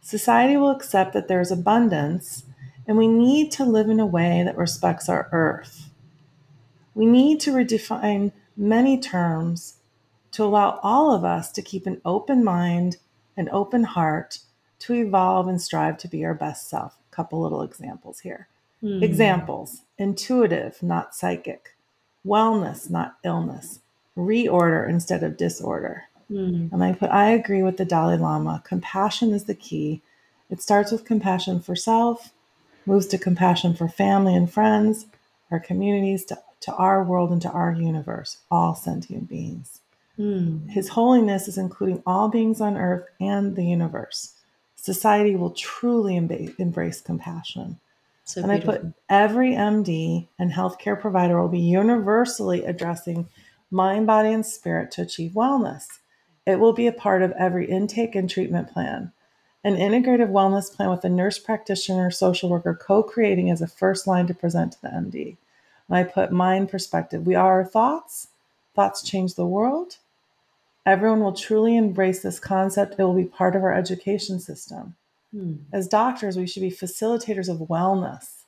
[0.00, 2.44] Society will accept that there is abundance
[2.86, 5.90] and we need to live in a way that respects our earth.
[6.94, 9.76] We need to redefine many terms
[10.32, 12.96] to allow all of us to keep an open mind,
[13.36, 14.40] an open heart,
[14.80, 16.96] to evolve and strive to be our best self.
[17.12, 18.48] A couple little examples here.
[18.80, 19.02] Hmm.
[19.02, 21.76] Examples intuitive, not psychic,
[22.26, 23.80] wellness, not illness,
[24.16, 26.04] reorder instead of disorder.
[26.28, 26.68] Hmm.
[26.72, 28.62] And I put, I agree with the Dalai Lama.
[28.64, 30.00] Compassion is the key.
[30.48, 32.32] It starts with compassion for self,
[32.86, 35.06] moves to compassion for family and friends,
[35.50, 39.80] our communities, to, to our world, and to our universe, all sentient beings.
[40.16, 40.68] Hmm.
[40.68, 44.34] His holiness is including all beings on earth and the universe.
[44.76, 47.78] Society will truly embrace, embrace compassion.
[48.30, 48.74] So and beautiful.
[48.74, 53.28] I put every MD and healthcare provider will be universally addressing
[53.72, 55.98] mind, body, and spirit to achieve wellness.
[56.46, 59.10] It will be a part of every intake and treatment plan.
[59.64, 64.06] An integrative wellness plan with a nurse practitioner, social worker co creating as a first
[64.06, 65.36] line to present to the MD.
[65.88, 67.26] And I put mind perspective.
[67.26, 68.28] We are our thoughts,
[68.76, 69.96] thoughts change the world.
[70.86, 72.94] Everyone will truly embrace this concept.
[72.96, 74.94] It will be part of our education system.
[75.32, 75.56] Hmm.
[75.72, 78.44] As doctors, we should be facilitators of wellness.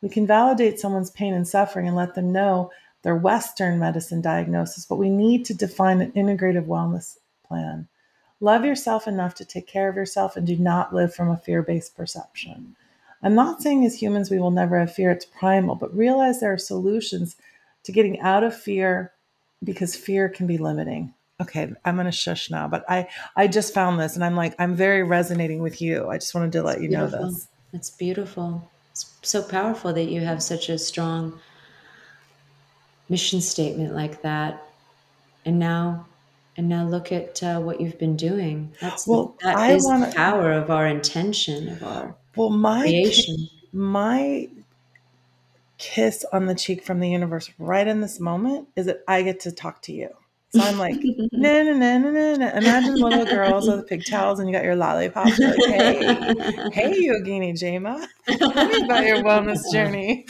[0.00, 2.70] We can validate someone's pain and suffering and let them know
[3.02, 7.88] their Western medicine diagnosis, but we need to define an integrative wellness plan.
[8.40, 11.62] Love yourself enough to take care of yourself and do not live from a fear
[11.62, 12.74] based perception.
[13.22, 16.52] I'm not saying as humans we will never have fear, it's primal, but realize there
[16.52, 17.36] are solutions
[17.84, 19.12] to getting out of fear
[19.62, 21.14] because fear can be limiting.
[21.42, 24.54] Okay, I'm going to shush now, but I I just found this and I'm like
[24.58, 26.08] I'm very resonating with you.
[26.08, 27.48] I just wanted to let you know this.
[27.72, 28.70] It's beautiful.
[28.92, 31.40] It's so powerful that you have such a strong
[33.08, 34.62] mission statement like that.
[35.44, 36.06] And now
[36.56, 38.72] and now look at uh, what you've been doing.
[38.80, 42.50] That's well, the, that I is wanna, the power of our intention of our well,
[42.50, 43.48] my creation.
[43.72, 44.48] my
[45.78, 49.40] kiss on the cheek from the universe right in this moment is that I get
[49.40, 50.10] to talk to you.
[50.54, 51.00] So I'm like,
[51.32, 52.48] no, no, no, no, no, no.
[52.48, 55.38] Imagine little girls with pigtails and you got your lollipops.
[55.38, 56.04] Like, hey,
[56.72, 60.26] hey, Yogini Jaima, tell me about your wellness journey.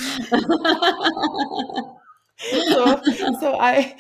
[2.39, 3.01] so,
[3.41, 3.97] so I.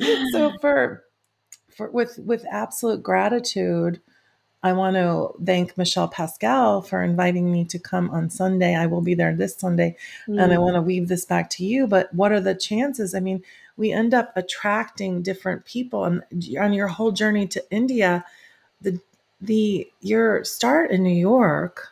[0.00, 1.04] So, so for
[1.76, 4.00] for with with absolute gratitude
[4.64, 8.74] I want to thank Michel Pascal for inviting me to come on Sunday.
[8.74, 9.94] I will be there this Sunday
[10.26, 10.42] mm.
[10.42, 10.62] and I mm.
[10.62, 11.86] want to weave this back to you.
[11.86, 13.14] But what are the chances?
[13.14, 13.42] I mean,
[13.76, 16.22] we end up attracting different people and
[16.60, 18.24] on your whole journey to India,
[18.80, 19.00] the
[19.40, 21.88] the your start in New York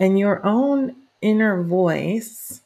[0.00, 2.62] and your own inner voice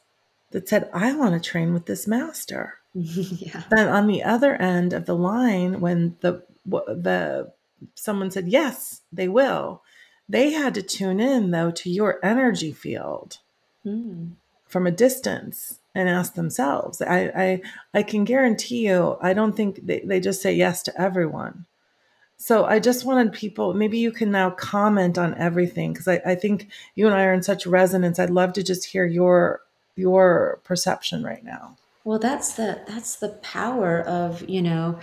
[0.51, 2.75] that said, I want to train with this master.
[2.93, 3.63] yeah.
[3.69, 7.51] Then on the other end of the line, when the the
[7.93, 9.83] someone said yes, they will,
[10.27, 13.37] they had to tune in though to your energy field
[13.85, 14.31] mm.
[14.65, 17.01] from a distance and ask themselves.
[17.01, 17.61] I, I
[17.95, 21.65] I can guarantee you, I don't think they, they just say yes to everyone.
[22.37, 26.35] So I just wanted people, maybe you can now comment on everything because I, I
[26.35, 28.19] think you and I are in such resonance.
[28.19, 29.61] I'd love to just hear your
[29.95, 31.75] your perception right now.
[32.03, 34.99] Well, that's the that's the power of, you know,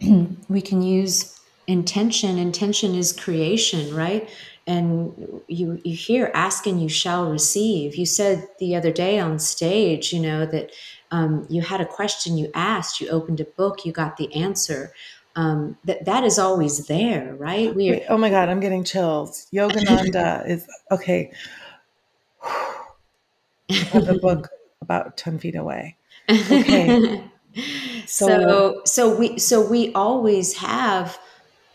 [0.48, 2.38] we can use intention.
[2.38, 4.30] Intention is creation, right?
[4.68, 7.96] And you you hear ask and you shall receive.
[7.96, 10.72] You said the other day on stage, you know, that
[11.10, 14.92] um, you had a question you asked, you opened a book, you got the answer.
[15.36, 17.74] Um, that that is always there, right?
[17.74, 19.46] We Wait, oh my God, I'm getting chills.
[19.52, 21.32] Yogananda is okay.
[23.68, 24.48] the book
[24.82, 25.96] about 10 feet away.
[26.30, 27.24] Okay.
[28.06, 31.18] so, so so we so we always have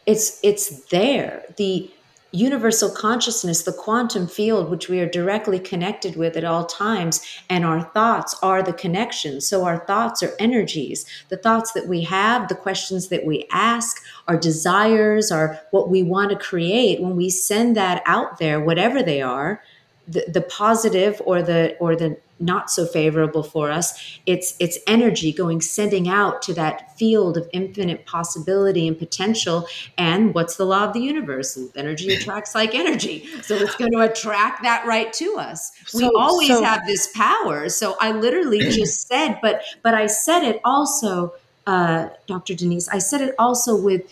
[0.05, 1.43] it's it's there.
[1.57, 1.89] The
[2.33, 7.63] universal consciousness, the quantum field, which we are directly connected with at all times, and
[7.63, 9.39] our thoughts are the connection.
[9.39, 11.05] So, our thoughts are energies.
[11.29, 16.01] The thoughts that we have, the questions that we ask, our desires, are what we
[16.01, 16.99] want to create.
[16.99, 19.61] When we send that out there, whatever they are,
[20.07, 25.31] the, the positive or the or the not so favorable for us it's it's energy
[25.31, 29.65] going sending out to that field of infinite possibility and potential
[29.97, 31.57] and what's the law of the universe?
[31.75, 33.27] Energy attracts like energy.
[33.41, 35.71] So it's going to attract that right to us.
[35.85, 37.69] So, we always so, have this power.
[37.69, 41.33] So i literally just said but but i said it also
[41.65, 44.03] uh, dr denise i said it also with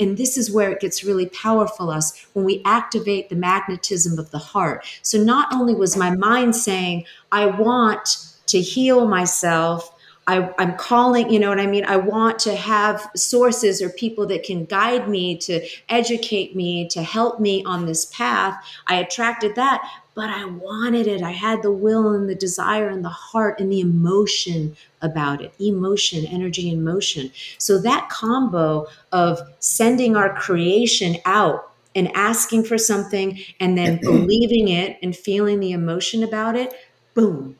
[0.00, 4.30] and this is where it gets really powerful us when we activate the magnetism of
[4.30, 9.94] the heart so not only was my mind saying i want to heal myself
[10.28, 11.86] I, am calling, you know what I mean?
[11.86, 17.02] I want to have sources or people that can guide me, to educate me, to
[17.02, 18.62] help me on this path.
[18.88, 19.82] I attracted that,
[20.18, 21.22] but I wanted it.
[21.22, 25.54] I had the will and the desire and the heart and the emotion about it
[25.60, 27.30] emotion, energy, and motion.
[27.58, 34.66] So that combo of sending our creation out and asking for something and then believing
[34.66, 36.74] it and feeling the emotion about it,
[37.14, 37.54] boom,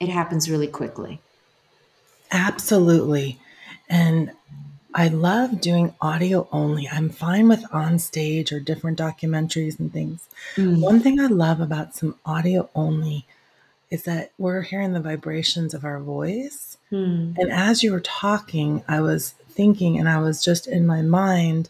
[0.00, 1.18] it happens really quickly.
[2.30, 3.38] Absolutely.
[3.88, 4.32] And
[4.94, 6.88] I love doing audio only.
[6.88, 10.28] I'm fine with on stage or different documentaries and things.
[10.56, 10.80] Mm.
[10.80, 13.26] One thing I love about some audio only
[13.90, 16.76] is that we're hearing the vibrations of our voice.
[16.90, 17.36] Mm.
[17.38, 21.68] And as you were talking, I was thinking and I was just in my mind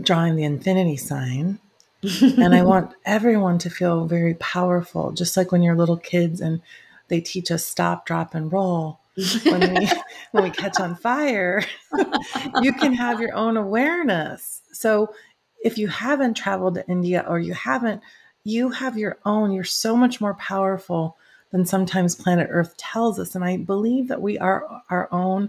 [0.00, 1.58] drawing the infinity sign.
[2.02, 6.60] and I want everyone to feel very powerful, just like when you're little kids and
[7.08, 8.98] they teach us stop, drop, and roll
[9.44, 9.88] when we
[10.32, 11.64] when we catch on fire
[12.62, 15.12] you can have your own awareness so
[15.62, 18.02] if you haven't traveled to india or you haven't
[18.44, 21.16] you have your own you're so much more powerful
[21.50, 25.48] than sometimes planet earth tells us and i believe that we are our own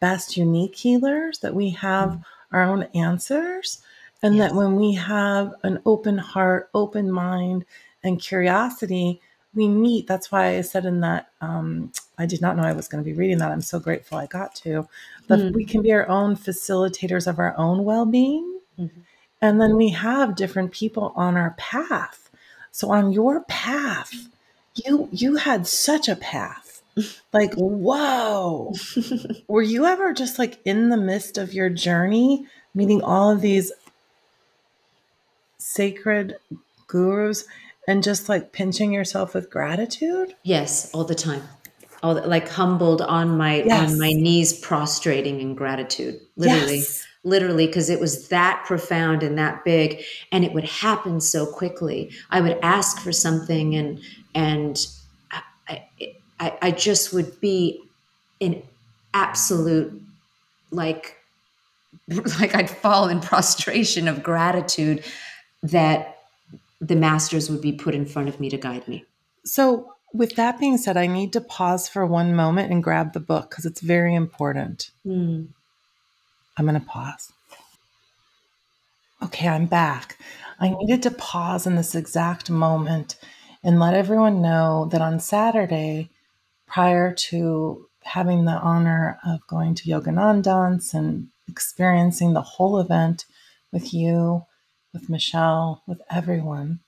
[0.00, 2.24] best unique healers that we have mm.
[2.52, 3.82] our own answers
[4.22, 4.50] and yes.
[4.50, 7.64] that when we have an open heart open mind
[8.02, 9.20] and curiosity
[9.54, 10.06] we meet.
[10.06, 13.08] That's why I said in that, um, I did not know I was going to
[13.08, 13.50] be reading that.
[13.50, 14.88] I'm so grateful I got to.
[15.26, 15.54] But mm-hmm.
[15.54, 18.60] we can be our own facilitators of our own well being.
[18.78, 19.00] Mm-hmm.
[19.40, 22.30] And then we have different people on our path.
[22.70, 24.12] So on your path,
[24.74, 26.82] you you had such a path.
[27.32, 28.72] Like, whoa.
[29.48, 33.72] Were you ever just like in the midst of your journey, meeting all of these
[35.58, 36.36] sacred
[36.86, 37.44] gurus
[37.86, 40.34] and just like pinching yourself with gratitude?
[40.42, 41.42] Yes, all the time.
[42.02, 43.92] All the, like humbled on my yes.
[43.92, 46.20] on my knees prostrating in gratitude.
[46.36, 46.76] Literally.
[46.76, 47.06] Yes.
[47.26, 52.12] Literally because it was that profound and that big and it would happen so quickly.
[52.30, 54.00] I would ask for something and
[54.34, 54.86] and
[55.66, 55.86] I,
[56.38, 57.80] I, I just would be
[58.40, 58.62] in
[59.14, 60.02] absolute
[60.70, 61.16] like
[62.08, 65.02] like I'd fall in prostration of gratitude
[65.62, 66.13] that
[66.86, 69.04] the masters would be put in front of me to guide me.
[69.44, 73.20] So, with that being said, I need to pause for one moment and grab the
[73.20, 74.90] book because it's very important.
[75.04, 75.48] Mm.
[76.56, 77.32] I'm going to pause.
[79.22, 80.18] Okay, I'm back.
[80.60, 83.16] I needed to pause in this exact moment
[83.64, 86.10] and let everyone know that on Saturday,
[86.66, 93.24] prior to having the honor of going to Yoganandance and experiencing the whole event
[93.72, 94.44] with you,
[94.94, 96.78] with Michel, with everyone,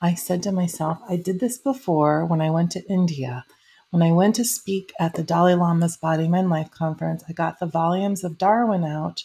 [0.00, 3.44] I said to myself, I did this before when I went to India.
[3.90, 7.60] When I went to speak at the Dalai Lama's Body Mind Life Conference, I got
[7.60, 9.24] the volumes of Darwin out.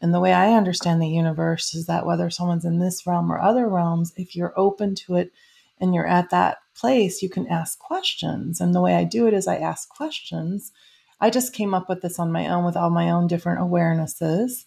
[0.00, 3.38] And the way I understand the universe is that whether someone's in this realm or
[3.38, 5.30] other realms, if you're open to it
[5.78, 8.60] and you're at that place, you can ask questions.
[8.60, 10.72] And the way I do it is I ask questions.
[11.20, 14.64] I just came up with this on my own with all my own different awarenesses.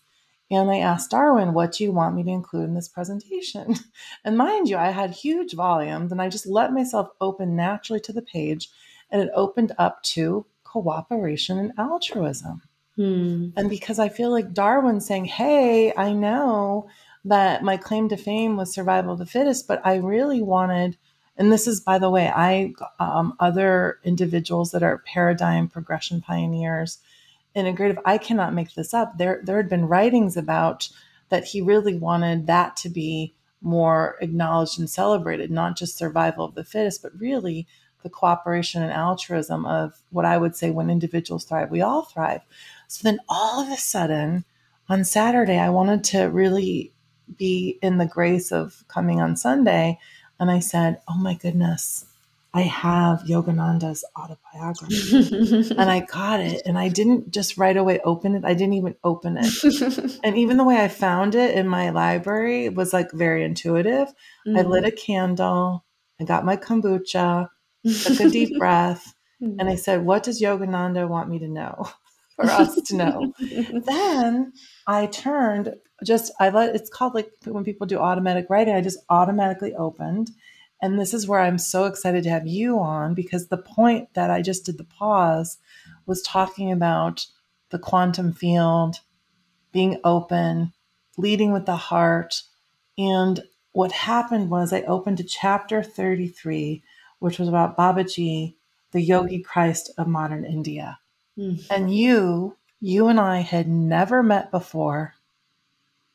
[0.50, 3.76] And I asked Darwin, what do you want me to include in this presentation?
[4.24, 8.14] And mind you, I had huge volumes and I just let myself open naturally to
[8.14, 8.70] the page
[9.10, 12.62] and it opened up to cooperation and altruism.
[12.96, 13.50] Hmm.
[13.56, 16.90] And because I feel like Darwin saying, hey, I know
[17.26, 20.98] that my claim to fame was survival of the fittest, but I really wanted,
[21.38, 27.00] and this is, by the way, I, um, other individuals that are paradigm progression pioneers,
[27.56, 27.98] integrative.
[28.06, 29.18] I cannot make this up.
[29.18, 30.90] There, there had been writings about
[31.30, 36.56] that he really wanted that to be more acknowledged and celebrated, not just survival of
[36.56, 37.68] the fittest, but really
[38.04, 42.42] the cooperation and altruism of what I would say when individuals thrive, we all thrive.
[42.88, 44.46] So then all of a sudden
[44.88, 46.94] on Saturday, I wanted to really
[47.38, 50.00] be in the grace of coming on Sunday.
[50.40, 52.06] And I said, Oh my goodness,
[52.54, 58.36] I have Yogananda's autobiography and I got it and I didn't just right away open
[58.36, 58.46] it.
[58.46, 60.20] I didn't even open it.
[60.24, 64.08] and even the way I found it in my library was like very intuitive.
[64.48, 64.58] Mm-hmm.
[64.58, 65.86] I lit a candle.
[66.20, 67.50] I got my kombucha,
[68.04, 71.90] took a deep breath, and I said, What does Yogananda want me to know?
[72.38, 73.34] For us to know.
[73.40, 74.54] then
[74.86, 75.74] I turned
[76.06, 80.30] just, I let it's called like when people do automatic writing, I just automatically opened.
[80.82, 84.30] And this is where I'm so excited to have you on because the point that
[84.30, 85.58] I just did the pause
[86.06, 87.26] was talking about
[87.70, 88.98] the quantum field,
[89.72, 90.74] being open,
[91.18, 92.44] leading with the heart.
[92.98, 96.84] And what happened was I opened to chapter 33,
[97.20, 98.56] which was about Babaji,
[98.92, 101.00] the yogi Christ of modern India.
[101.38, 101.66] Mm.
[101.70, 105.16] And you, you and I had never met before,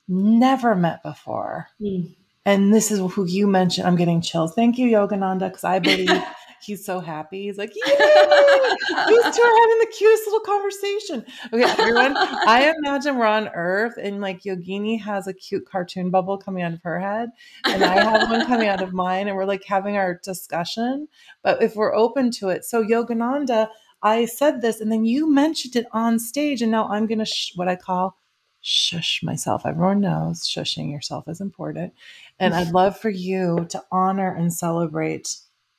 [0.09, 1.69] never met before.
[1.81, 2.15] Mm.
[2.45, 3.87] And this is who you mentioned.
[3.87, 4.55] I'm getting chills.
[4.55, 6.11] Thank you, Yogananda, because I believe
[6.63, 7.45] he's so happy.
[7.45, 7.93] He's like, Yay!
[7.93, 11.25] these two are having the cutest little conversation.
[11.53, 16.39] Okay, everyone, I imagine we're on Earth and like Yogini has a cute cartoon bubble
[16.39, 17.31] coming out of her head,
[17.65, 21.09] and I have one coming out of mine, and we're like having our discussion.
[21.43, 23.69] But if we're open to it, so Yogananda,
[24.03, 27.53] I said this, and then you mentioned it on stage, and now I'm gonna sh-
[27.55, 28.17] what I call
[28.63, 29.67] shush myself.
[29.67, 31.93] Everyone knows shushing yourself is important.
[32.41, 35.37] And I'd love for you to honor and celebrate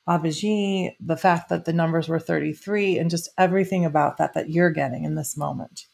[0.08, 4.70] Babaji, the fact that the numbers were 33, and just everything about that that you're
[4.70, 5.86] getting in this moment.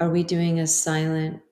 [0.00, 1.42] Are we doing a silent?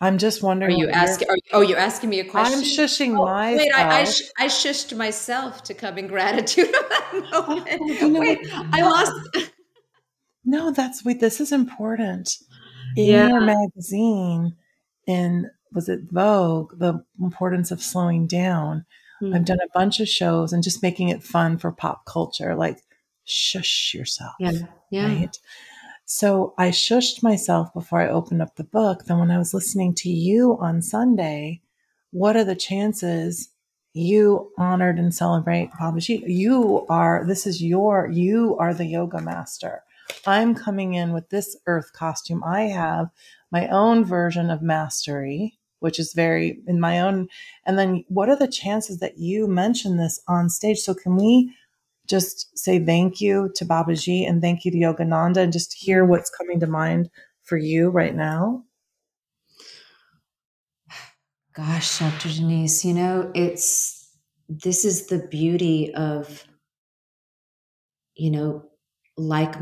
[0.00, 0.76] I'm just wondering.
[0.76, 1.28] Are you asking?
[1.28, 2.58] Are, oh, you're asking me a question.
[2.58, 3.58] I'm shushing oh, myself.
[3.58, 7.28] Wait, I, I, sh- I, shushed myself to come in gratitude of that
[8.00, 8.18] moment.
[8.20, 8.38] Wait.
[8.72, 9.50] I lost.
[10.48, 11.20] No, that's wait.
[11.20, 12.38] This is important.
[12.96, 13.28] In yeah.
[13.28, 14.56] your magazine,
[15.06, 18.86] in was it Vogue, the importance of slowing down.
[19.22, 19.34] Mm-hmm.
[19.34, 22.78] I've done a bunch of shows and just making it fun for pop culture, like
[23.24, 24.32] shush yourself.
[24.40, 24.52] Yeah.
[24.90, 25.06] Yeah.
[25.06, 25.38] Right?
[26.06, 29.04] So I shushed myself before I opened up the book.
[29.04, 31.60] Then when I was listening to you on Sunday,
[32.10, 33.50] what are the chances
[33.92, 36.22] you honored and celebrate Babaji?
[36.26, 39.82] You are, this is your, you are the yoga master.
[40.26, 42.42] I'm coming in with this earth costume.
[42.44, 43.08] I have
[43.50, 47.28] my own version of mastery, which is very in my own.
[47.66, 50.78] And then what are the chances that you mention this on stage?
[50.78, 51.54] So can we
[52.06, 56.30] just say thank you to Babaji and thank you to Yogananda and just hear what's
[56.30, 57.10] coming to mind
[57.42, 58.64] for you right now?
[61.54, 62.28] Gosh, Dr.
[62.28, 64.08] Denise, you know, it's
[64.48, 66.44] this is the beauty of,
[68.14, 68.67] you know,
[69.18, 69.54] like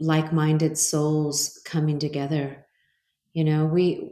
[0.00, 2.66] like-minded souls coming together.
[3.32, 4.08] You know we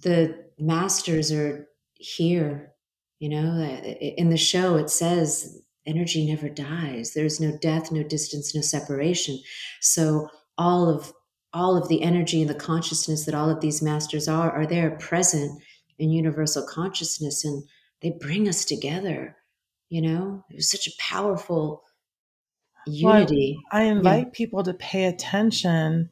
[0.00, 2.72] the masters are here
[3.18, 7.12] you know uh, in the show it says energy never dies.
[7.14, 9.38] There's no death no distance no separation.
[9.80, 11.12] So all of
[11.54, 14.92] all of the energy and the consciousness that all of these masters are are there
[14.92, 15.62] present
[15.98, 17.62] in universal consciousness and
[18.00, 19.36] they bring us together
[19.92, 20.42] you know?
[20.48, 21.82] It was such a powerful
[22.86, 23.58] unity.
[23.72, 24.32] Well, I, invite yeah.
[24.32, 26.10] people to pay attention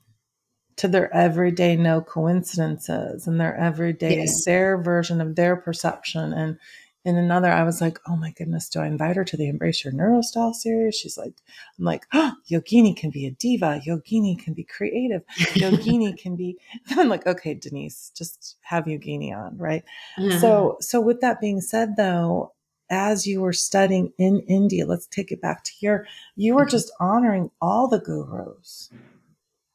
[0.81, 4.45] to their everyday no coincidences and their everyday yes.
[4.47, 6.59] their version of their perception and
[7.05, 9.85] in another i was like oh my goodness do i invite her to the embrace
[9.85, 11.35] your neurostyle series she's like
[11.79, 16.57] i'm like oh yogini can be a diva yogini can be creative yogini can be
[16.93, 19.85] i'm like okay denise just have yogini on right
[20.17, 20.41] uh-huh.
[20.41, 22.53] so so with that being said though
[22.91, 26.91] as you were studying in India, let's take it back to here, you were just
[26.99, 28.91] honoring all the gurus.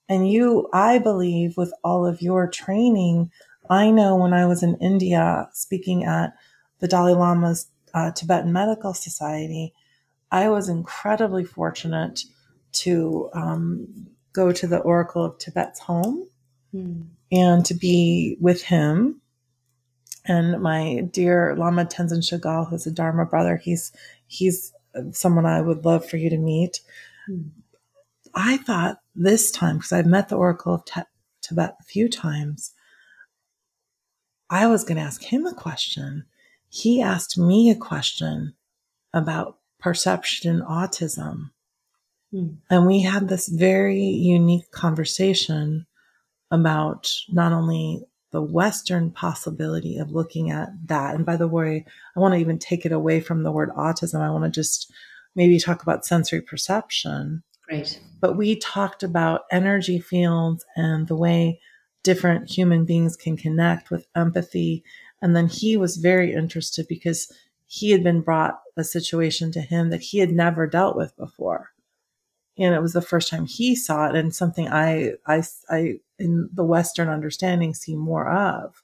[0.07, 3.31] And you, I believe, with all of your training,
[3.69, 6.35] I know when I was in India speaking at
[6.79, 9.73] the Dalai Lama's uh, Tibetan Medical Society,
[10.31, 12.25] I was incredibly fortunate
[12.73, 16.27] to um, go to the Oracle of Tibet's home
[16.73, 17.05] mm.
[17.31, 19.21] and to be with him
[20.27, 23.91] and my dear Lama Tenzin Chogyal, who's a Dharma brother, he's
[24.27, 24.73] he's
[25.11, 26.81] someone I would love for you to meet.
[28.33, 31.01] I thought this time, because I've met the Oracle of Te-
[31.41, 32.73] Tibet a few times,
[34.49, 36.25] I was going to ask him a question.
[36.69, 38.53] He asked me a question
[39.13, 41.51] about perception and autism.
[42.31, 42.47] Hmm.
[42.69, 45.85] And we had this very unique conversation
[46.51, 48.03] about not only
[48.35, 51.15] the Western possibility of looking at that.
[51.15, 51.85] And by the way,
[52.17, 54.19] I want to even take it away from the word autism.
[54.19, 54.91] I want to just
[55.37, 57.43] maybe talk about sensory perception.
[57.65, 57.97] Great.
[58.19, 61.61] But we talked about energy fields and the way
[62.03, 64.83] different human beings can connect with empathy.
[65.21, 67.31] And then he was very interested because
[67.65, 71.71] he had been brought a situation to him that he had never dealt with before
[72.57, 76.49] and it was the first time he saw it and something I, I, I, in
[76.53, 78.81] the Western understanding see more of.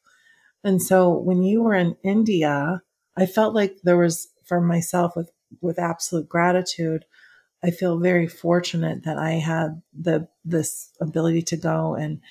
[0.63, 2.81] And so when you were in India,
[3.17, 7.05] I felt like there was for myself with with absolute gratitude.
[7.63, 12.21] I feel very fortunate that I had the this ability to go and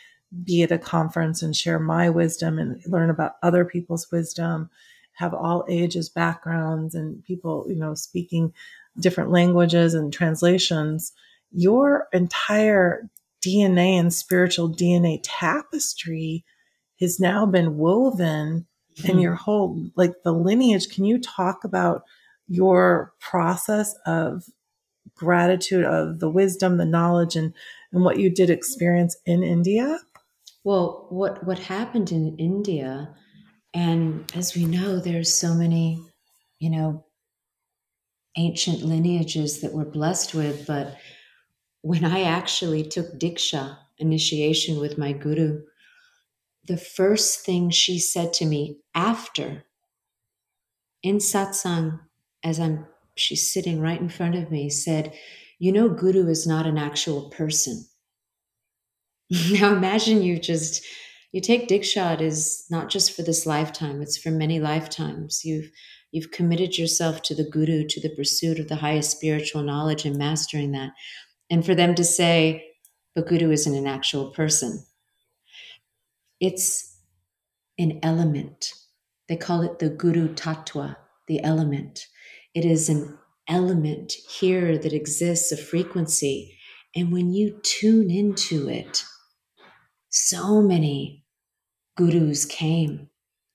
[0.44, 4.70] be at a conference and share my wisdom and learn about other people's wisdom,
[5.14, 8.52] have all ages backgrounds and people, you know, speaking
[8.98, 11.12] different languages and translations.
[11.52, 13.08] Your entire
[13.44, 16.44] DNA and spiritual DNA tapestry
[17.00, 18.66] has now been woven
[18.98, 19.10] mm-hmm.
[19.10, 22.02] and your whole like the lineage can you talk about
[22.48, 24.44] your process of
[25.16, 27.54] gratitude of the wisdom the knowledge and
[27.92, 29.98] and what you did experience in india
[30.64, 33.14] well what what happened in india
[33.72, 36.02] and as we know there's so many
[36.58, 37.04] you know
[38.36, 40.96] ancient lineages that we're blessed with but
[41.82, 45.62] when i actually took diksha initiation with my guru
[46.66, 49.64] the first thing she said to me after
[51.02, 52.00] in satsang,
[52.44, 55.12] as I'm she's sitting right in front of me, said,
[55.58, 57.86] You know, Guru is not an actual person.
[59.30, 60.84] now imagine you just
[61.32, 65.44] you take Diksha is not just for this lifetime, it's for many lifetimes.
[65.44, 65.70] You've
[66.12, 70.16] you've committed yourself to the Guru, to the pursuit of the highest spiritual knowledge and
[70.16, 70.90] mastering that.
[71.50, 72.64] And for them to say,
[73.14, 74.84] but Guru isn't an actual person.
[76.38, 76.96] It's
[77.78, 78.72] an element.
[79.28, 80.96] They call it the Guru Tattva,
[81.26, 82.06] the element.
[82.54, 86.56] It is an element here that exists, a frequency.
[86.94, 89.04] And when you tune into it,
[90.08, 91.24] so many
[91.96, 93.08] gurus came.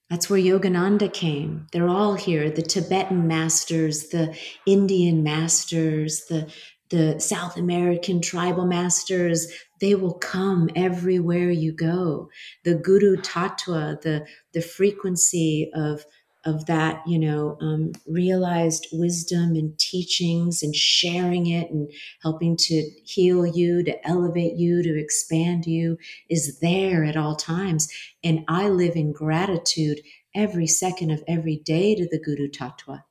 [0.10, 1.68] That's where Yogananda came.
[1.72, 6.52] They're all here the Tibetan masters, the Indian masters, the
[6.90, 9.48] the South American tribal masters,
[9.82, 12.30] they will come everywhere you go.
[12.64, 16.06] The Guru Tattva, the, the frequency of,
[16.46, 22.90] of that, you know, um, realized wisdom and teachings and sharing it and helping to
[23.04, 25.98] heal you, to elevate you, to expand you
[26.30, 27.92] is there at all times.
[28.24, 30.02] And I live in gratitude
[30.36, 33.04] every second of every day to the Guru Tattva.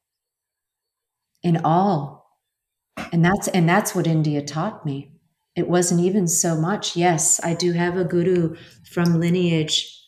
[1.42, 2.23] In all
[2.96, 5.10] and that's and that's what india taught me.
[5.56, 8.56] It wasn't even so much yes i do have a guru
[8.90, 10.00] from lineage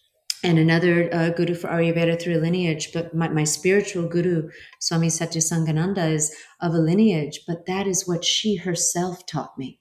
[0.42, 4.48] and another uh, guru for ayurveda through lineage but my, my spiritual guru
[4.80, 9.80] swami satyasangananda is of a lineage but that is what she herself taught me.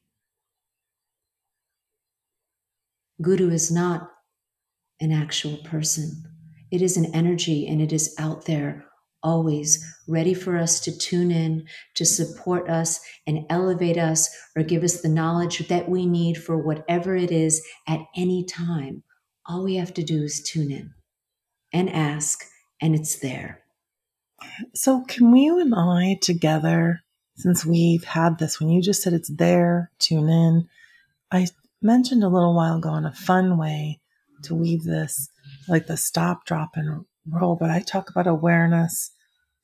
[3.22, 4.12] Guru is not
[4.99, 6.24] an actual person.
[6.72, 8.85] It is an energy and it is out there
[9.26, 11.66] always ready for us to tune in,
[11.96, 16.58] to support us and elevate us or give us the knowledge that we need for
[16.58, 19.04] whatever it is at any time.
[19.48, 20.94] All we have to do is tune in
[21.74, 22.46] and ask,
[22.80, 23.64] and it's there.
[24.76, 27.02] So, can you and I together,
[27.36, 30.70] since we've had this, when you just said it's there, tune in,
[31.32, 31.48] I
[31.82, 34.00] mentioned a little while ago in a fun way
[34.44, 35.30] to weave this,
[35.68, 39.12] like the stop, drop, and roll, but I talk about awareness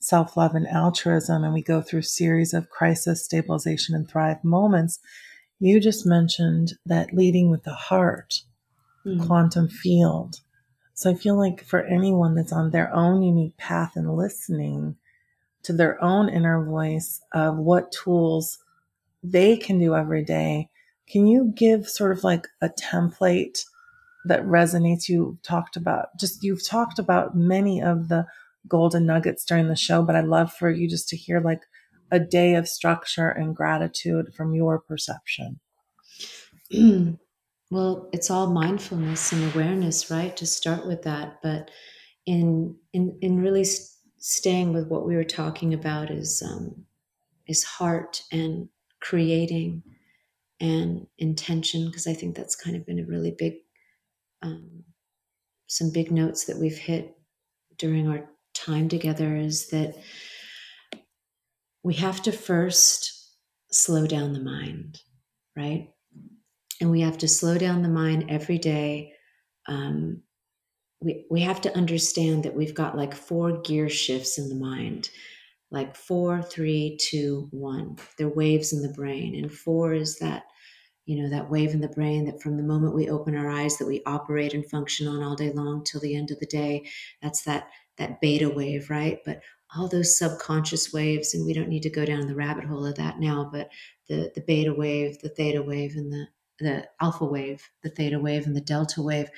[0.02, 5.00] self love and altruism, and we go through series of crisis, stabilization, and thrive moments.
[5.60, 8.42] You just mentioned that leading with the heart,
[9.06, 9.26] mm.
[9.26, 10.42] quantum field.
[10.96, 14.98] So I feel like for anyone that's on their own unique path and listening
[15.64, 18.58] to their own inner voice of what tools
[19.24, 20.70] they can do every day,
[21.08, 23.60] can you give sort of like a template
[24.26, 25.08] that resonates?
[25.08, 28.26] You talked about just, you've talked about many of the
[28.68, 31.62] golden nuggets during the show, but I'd love for you just to hear like
[32.12, 35.60] a day of structure and gratitude from your perception.
[37.72, 40.36] well, it's all mindfulness and awareness, right?
[40.38, 41.72] To start with that, but
[42.26, 43.66] in in in really
[44.18, 46.86] staying with what we were talking about is um,
[47.48, 48.70] is heart and
[49.02, 49.84] creating
[50.60, 53.56] and intention because I think that's kind of been a really big
[54.44, 54.84] um,
[55.68, 57.18] some big notes that we've hit
[57.78, 59.96] during our time together is that
[61.84, 63.36] we have to first
[63.72, 65.02] slow down the mind,
[65.56, 65.90] right?
[66.80, 69.14] And we have to slow down the mind every day.
[69.68, 70.22] Um,
[71.02, 75.10] we, we have to understand that we've got like four gear shifts in the mind
[75.72, 77.96] like four, three, two, one.
[78.18, 79.36] They're waves in the brain.
[79.36, 80.44] And four is that
[81.06, 83.78] you know that wave in the brain that from the moment we open our eyes
[83.78, 86.88] that we operate and function on all day long till the end of the day
[87.24, 87.70] that's that
[88.02, 89.40] that beta wave right but
[89.76, 92.96] all those subconscious waves and we don't need to go down the rabbit hole of
[92.96, 93.70] that now but
[94.10, 96.28] the the beta wave the theta wave and the
[96.62, 99.30] the alpha wave, the theta wave, and the delta wave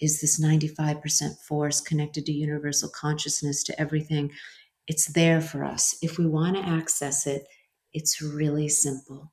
[0.00, 4.32] is this 95% force connected to universal consciousness, to everything.
[4.86, 5.96] It's there for us.
[6.02, 7.44] If we want to access it,
[7.92, 9.32] it's really simple.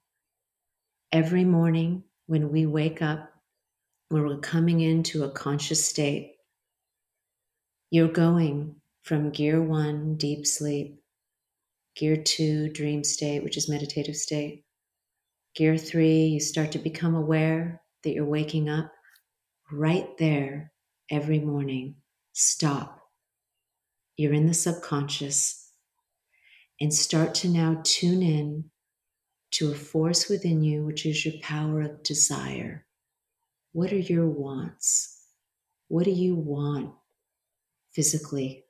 [1.12, 3.32] Every morning when we wake up,
[4.10, 6.34] when we're coming into a conscious state,
[7.90, 11.02] you're going from gear one, deep sleep,
[11.96, 14.66] gear two, dream state, which is meditative state.
[15.56, 18.92] Gear three, you start to become aware that you're waking up
[19.72, 20.72] right there
[21.10, 21.96] every morning.
[22.34, 23.00] Stop.
[24.18, 25.72] You're in the subconscious
[26.82, 28.66] and start to now tune in
[29.52, 32.86] to a force within you, which is your power of desire.
[33.72, 35.24] What are your wants?
[35.88, 36.94] What do you want
[37.98, 38.64] physically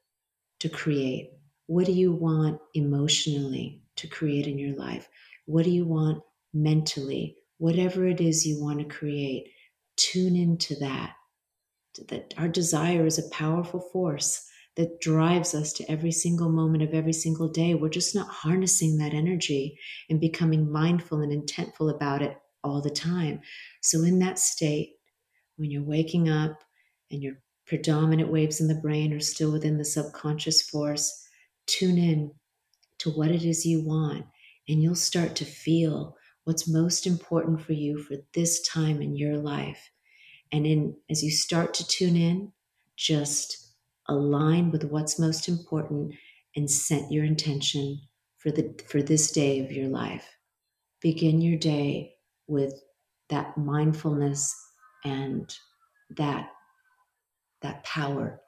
[0.60, 1.32] to create?
[1.66, 5.10] What do you want emotionally to create in your life?
[5.48, 6.24] What do you want
[6.54, 7.36] mentally?
[7.58, 9.50] Whatever it is you want to create,
[9.98, 11.14] tune into that.
[12.08, 14.48] That our desire is a powerful force
[14.78, 17.74] that drives us to every single moment of every single day.
[17.74, 19.78] We're just not harnessing that energy
[20.10, 23.42] and becoming mindful and intentful about it all the time.
[23.82, 24.94] So, in that state,
[25.58, 26.62] when you're waking up
[27.12, 27.34] and your
[27.68, 31.28] predominant waves in the brain are still within the subconscious force,
[31.66, 32.32] tune in
[33.00, 34.26] to what it is you want,
[34.68, 36.16] and you'll start to feel
[36.46, 39.92] what's most important for you for this time in your life.
[40.52, 42.54] And in as you start to tune in,
[42.96, 43.74] just
[44.08, 46.14] align with what's most important
[46.56, 48.00] and set your intention
[48.38, 50.38] for the for this day of your life.
[51.02, 52.14] Begin your day
[52.48, 52.74] with
[53.30, 54.56] that mindfulness
[55.04, 55.54] and
[56.12, 56.50] that
[57.62, 58.40] that power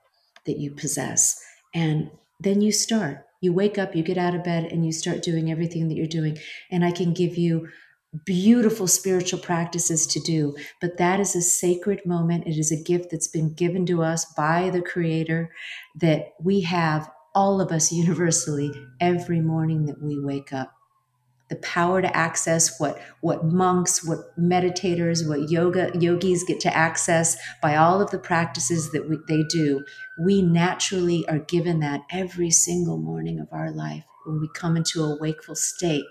[0.46, 1.40] that you possess.
[1.74, 3.26] And then you start.
[3.42, 6.08] You wake up, you get out of bed, and you start doing everything that you're
[6.08, 6.38] doing.
[6.72, 7.70] And I can give you
[8.26, 12.48] beautiful spiritual practices to do, but that is a sacred moment.
[12.48, 15.52] It is a gift that's been given to us by the Creator
[16.02, 20.74] that we have, all of us universally, every morning that we wake up.
[21.50, 27.38] The power to access what, what monks, what meditators, what yoga yogis get to access
[27.62, 29.84] by all of the practices that we, they do.
[30.24, 35.04] We naturally are given that every single morning of our life when we come into
[35.04, 36.06] a wakeful state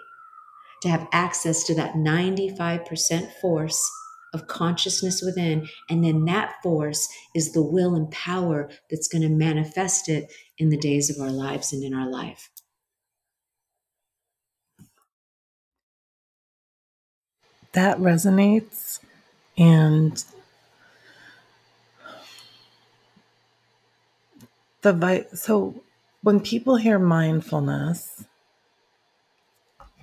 [0.83, 3.91] to have access to that 95% force
[4.35, 5.69] of consciousness within.
[5.89, 10.69] And then that force is the will and power that's going to manifest it in
[10.69, 12.51] the days of our lives and in our life.
[17.79, 18.99] That resonates.
[19.57, 20.25] And
[24.81, 25.81] the so
[26.23, 28.25] when people hear mindfulness,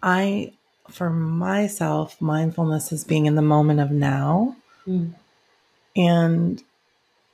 [0.01, 0.53] I
[0.89, 4.55] for myself, mindfulness is being in the moment of now
[4.87, 5.13] mm.
[5.97, 6.63] and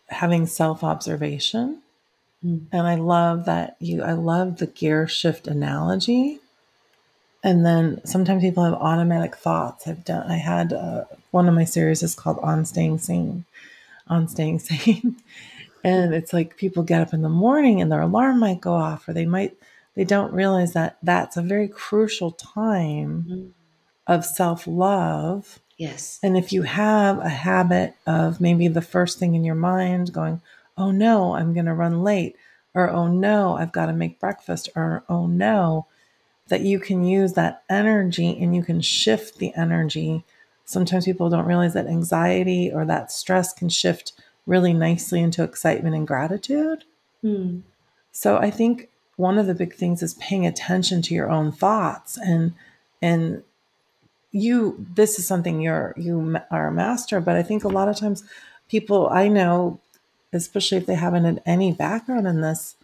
[0.08, 1.84] having self observation.
[2.44, 2.66] Mm.
[2.72, 6.39] And I love that you, I love the gear shift analogy.
[7.44, 9.88] And then sometimes people have automatic thoughts.
[9.88, 13.46] I've done, I had uh, one of my series is called On Staying Sane,
[14.08, 15.16] On Staying Sane.
[15.84, 19.08] and it's like people get up in the morning and their alarm might go off,
[19.08, 19.56] or they might
[19.96, 23.48] they don't realize that that's a very crucial time mm-hmm.
[24.08, 25.60] of self love.
[25.78, 26.20] Yes.
[26.22, 30.42] And if you have a habit of maybe the first thing in your mind going,
[30.78, 32.36] oh no, I'm going to run late,
[32.74, 35.88] or oh no, I've got to make breakfast, or oh no,
[36.48, 40.24] that you can use that energy and you can shift the energy.
[40.66, 44.14] Sometimes people don't realize that anxiety or that stress can shift
[44.46, 46.84] really nicely into excitement and gratitude.
[47.24, 47.62] Mm.
[48.12, 52.18] So I think one of the big things is paying attention to your own thoughts
[52.18, 52.54] and
[53.02, 53.44] and
[54.32, 57.96] you this is something you're you are a master but i think a lot of
[57.96, 58.24] times
[58.68, 59.80] people i know
[60.34, 62.76] especially if they haven't had any background in this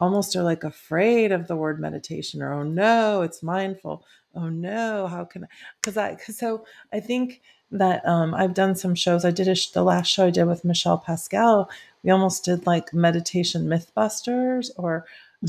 [0.00, 5.06] almost are like afraid of the word meditation or oh no it's mindful oh no
[5.06, 5.46] how can i
[5.80, 7.40] because i cause so i think
[7.70, 10.64] that um, i've done some shows i did a, the last show i did with
[10.64, 11.68] michel pascal
[12.02, 15.06] we almost did like meditation mythbusters or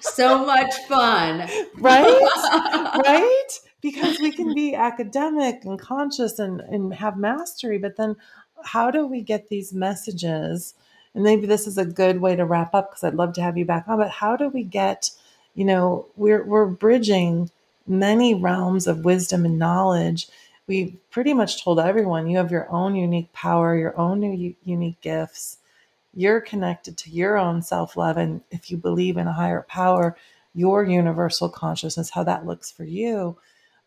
[0.00, 1.48] so much fun.
[1.78, 3.00] Right?
[3.04, 3.46] right?
[3.82, 8.14] Because we can be academic and conscious and, and have mastery, but then
[8.64, 10.74] how do we get these messages?
[11.14, 13.58] And maybe this is a good way to wrap up because I'd love to have
[13.58, 15.10] you back on, but how do we get,
[15.54, 17.50] you know, we're we're bridging
[17.86, 20.28] many realms of wisdom and knowledge
[20.70, 24.22] we pretty much told everyone you have your own unique power, your own
[24.62, 25.58] unique gifts.
[26.14, 28.16] You're connected to your own self love.
[28.16, 30.16] And if you believe in a higher power,
[30.54, 33.36] your universal consciousness, how that looks for you.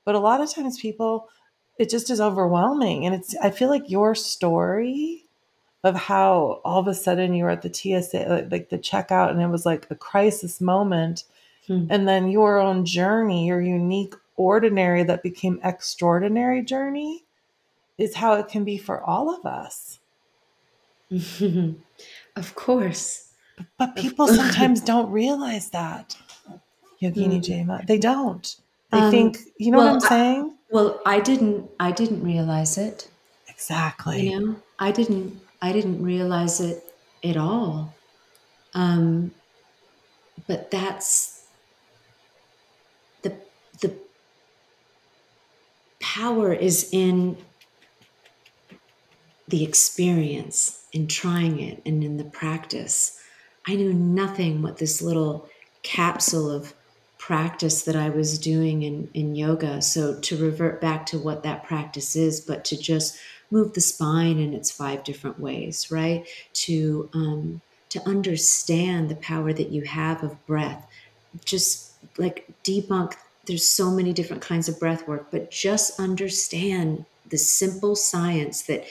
[0.04, 1.30] But a lot of times people,
[1.78, 3.06] it just is overwhelming.
[3.06, 5.26] And it's, I feel like your story
[5.84, 9.42] of how all of a sudden you were at the TSA, like the checkout, and
[9.42, 11.26] it was like a crisis moment.
[11.68, 11.88] Hmm.
[11.90, 17.24] And then your own journey, your unique, ordinary that became extraordinary journey
[17.98, 20.00] is how it can be for all of us.
[22.36, 23.30] of course.
[23.78, 26.18] But people sometimes don't realize that.
[27.02, 27.68] Yogini mm.
[27.68, 27.86] Jaima.
[27.86, 28.56] They don't.
[28.92, 30.54] They um, think, you know well, what I'm saying?
[30.63, 33.10] I, well, I didn't I didn't realize it.
[33.48, 34.30] Exactly.
[34.30, 36.84] You know, I didn't I didn't realize it
[37.24, 37.94] at all.
[38.74, 39.34] Um
[40.48, 41.48] but that's
[43.24, 43.42] the
[43.82, 43.98] the
[46.00, 47.38] power is in
[49.48, 53.20] the experience in trying it and in the practice.
[53.68, 55.50] I knew nothing what this little
[55.84, 56.74] capsule of
[57.26, 59.82] practice that I was doing in, in yoga.
[59.82, 63.18] So to revert back to what that practice is, but to just
[63.50, 66.28] move the spine in its five different ways, right?
[66.66, 67.62] To um,
[67.92, 70.86] to understand the power that you have of breath.
[71.46, 73.14] Just like debunk,
[73.46, 78.84] there's so many different kinds of breath work, but just understand the simple science that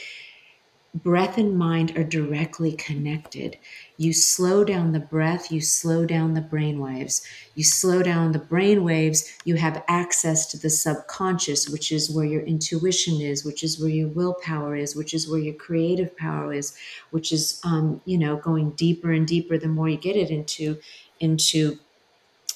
[0.95, 3.59] breath and mind are directly connected.
[3.97, 7.27] You slow down the breath, you slow down the brain waves.
[7.55, 12.27] You slow down the brain waves, you have access to the subconscious, which is where
[12.27, 16.53] your intuition is, which is where your willpower is, which is where your creative power
[16.53, 16.77] is,
[17.11, 20.79] which is, um, you know, going deeper and deeper the more you get it into,
[21.21, 21.79] into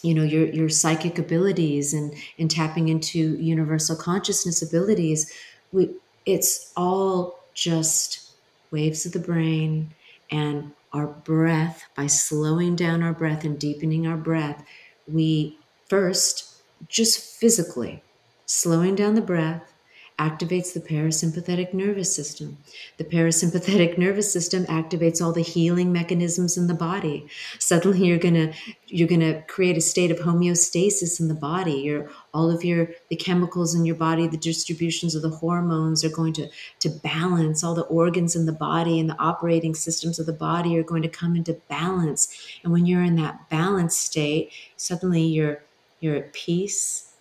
[0.03, 5.33] you know your your psychic abilities and and tapping into universal consciousness abilities
[5.73, 5.91] we
[6.27, 8.26] it's all just
[8.71, 9.95] waves of the brain,
[10.31, 14.65] and our breath, by slowing down our breath and deepening our breath,
[15.07, 15.59] we
[15.89, 18.03] first, just physically,
[18.47, 19.73] slowing down the breath,
[20.19, 22.57] activates the parasympathetic nervous system.
[22.97, 27.27] The parasympathetic nervous system activates all the healing mechanisms in the body.
[27.59, 28.53] Suddenly you're going to
[28.87, 31.75] you're going to create a state of homeostasis in the body.
[31.75, 36.09] Your all of your the chemicals in your body, the distributions of the hormones are
[36.09, 36.49] going to
[36.81, 37.63] to balance.
[37.63, 41.03] All the organs in the body and the operating systems of the body are going
[41.03, 42.29] to come into balance.
[42.65, 45.63] And when you're in that balanced state, suddenly you're
[46.01, 47.13] you're at peace.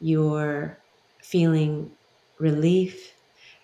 [0.00, 0.78] You're
[1.22, 1.92] feeling
[2.40, 3.14] relief.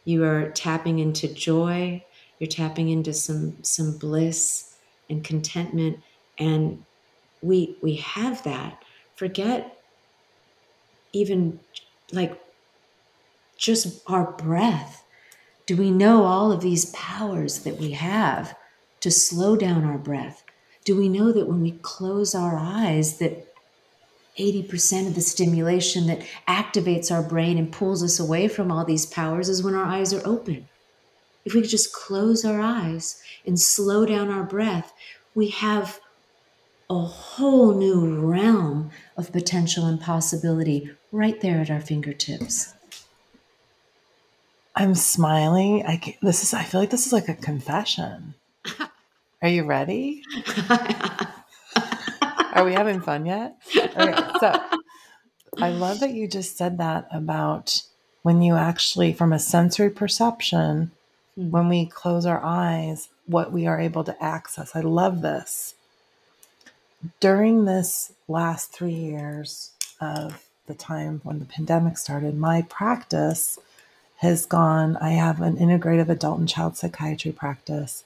[0.04, 2.04] You are tapping into joy.
[2.38, 4.74] You're tapping into some some bliss
[5.10, 6.00] and contentment.
[6.38, 6.84] And
[7.42, 8.82] we we have that.
[9.16, 9.78] Forget
[11.12, 11.58] even
[12.12, 12.40] like
[13.56, 15.04] just our breath.
[15.64, 18.54] Do we know all of these powers that we have
[19.00, 20.44] to slow down our breath?
[20.84, 23.52] Do we know that when we close our eyes that
[24.38, 29.06] 80% of the stimulation that activates our brain and pulls us away from all these
[29.06, 30.68] powers is when our eyes are open.
[31.44, 34.92] If we could just close our eyes and slow down our breath,
[35.34, 36.00] we have
[36.90, 42.74] a whole new realm of potential and possibility right there at our fingertips.
[44.74, 45.84] I'm smiling.
[45.86, 48.34] I can, this is I feel like this is like a confession.
[49.42, 50.22] Are you ready?
[52.56, 53.56] Are we having fun yet?
[53.76, 54.60] Okay, so
[55.58, 57.82] I love that you just said that about
[58.22, 60.90] when you actually, from a sensory perception,
[61.38, 61.50] mm-hmm.
[61.50, 64.74] when we close our eyes, what we are able to access.
[64.74, 65.74] I love this.
[67.20, 73.58] During this last three years of the time when the pandemic started, my practice
[74.16, 74.96] has gone.
[74.96, 78.02] I have an integrative adult and child psychiatry practice,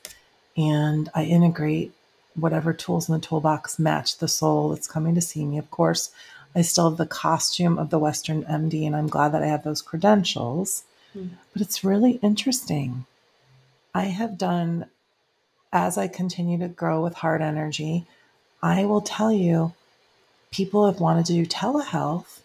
[0.57, 1.93] and I integrate
[2.35, 5.59] whatever tools in the toolbox match the soul that's coming to see me.
[5.59, 6.11] Of course,
[6.55, 9.65] I still have the costume of the Western MD, and I'm glad that I have
[9.65, 10.85] those credentials.
[11.17, 11.31] Mm.
[11.53, 13.07] But it's really interesting.
[13.95, 14.87] I have done,
[15.73, 18.07] as I continue to grow with heart energy,
[18.63, 19.73] I will tell you,
[20.51, 22.41] people have wanted to do telehealth.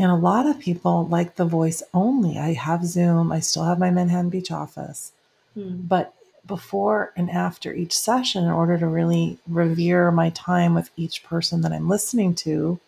[0.00, 2.38] And a lot of people like the voice only.
[2.38, 5.12] I have Zoom, I still have my Manhattan Beach office.
[5.56, 5.88] Mm.
[5.88, 6.14] But
[6.46, 11.62] before and after each session in order to really revere my time with each person
[11.62, 12.80] that I'm listening to.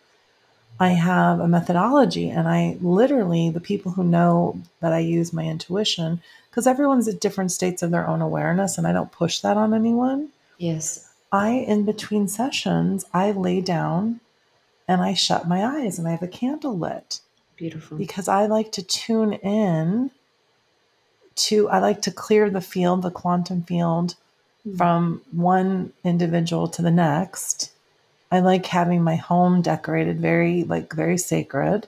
[0.79, 5.45] I have a methodology, and I literally, the people who know that I use my
[5.45, 9.57] intuition, because everyone's at different states of their own awareness, and I don't push that
[9.57, 10.29] on anyone.
[10.57, 11.09] Yes.
[11.31, 14.19] I, in between sessions, I lay down
[14.87, 17.21] and I shut my eyes and I have a candle lit.
[17.55, 17.97] Beautiful.
[17.97, 20.11] Because I like to tune in
[21.35, 24.15] to I like to clear the field, the quantum field
[24.67, 24.77] mm-hmm.
[24.77, 27.71] from one individual to the next.
[28.31, 31.87] I like having my home decorated very like very sacred.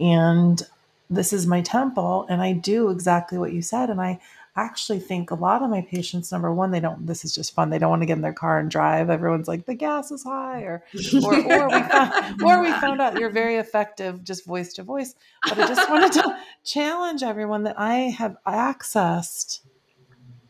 [0.00, 0.62] and
[1.10, 4.20] this is my temple and I do exactly what you said and I
[4.64, 7.70] actually think a lot of my patients number one they don't this is just fun
[7.70, 9.10] they don't want to get in their car and drive.
[9.10, 10.84] Everyone's like the gas is high or
[11.24, 15.14] or, or we found or we found out you're very effective just voice to voice.
[15.48, 19.60] But i just wanted to challenge everyone that i have accessed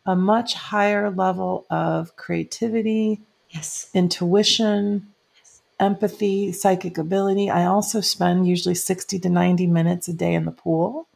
[0.06, 3.90] a much higher level of creativity yes.
[3.92, 5.06] intuition
[5.36, 5.61] yes.
[5.78, 7.50] empathy psychic ability.
[7.50, 11.09] I also spend usually 60 to 90 minutes a day in the pool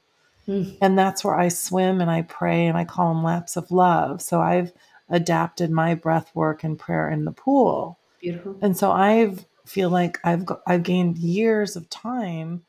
[0.49, 0.77] Mm.
[0.81, 4.21] And that's where I swim and I pray and I call them laps of love.
[4.21, 4.73] So I've
[5.09, 7.99] adapted my breath work and prayer in the pool.
[8.21, 8.57] Beautiful.
[8.61, 12.63] And so I feel like I've I've gained years of time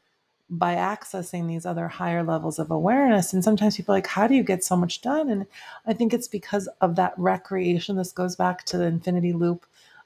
[0.50, 3.34] by accessing these other higher levels of awareness.
[3.34, 5.30] And sometimes people are like, how do you get so much done?
[5.30, 5.48] And
[5.88, 7.96] I think it's because of that recreation.
[7.96, 9.66] This goes back to the infinity loop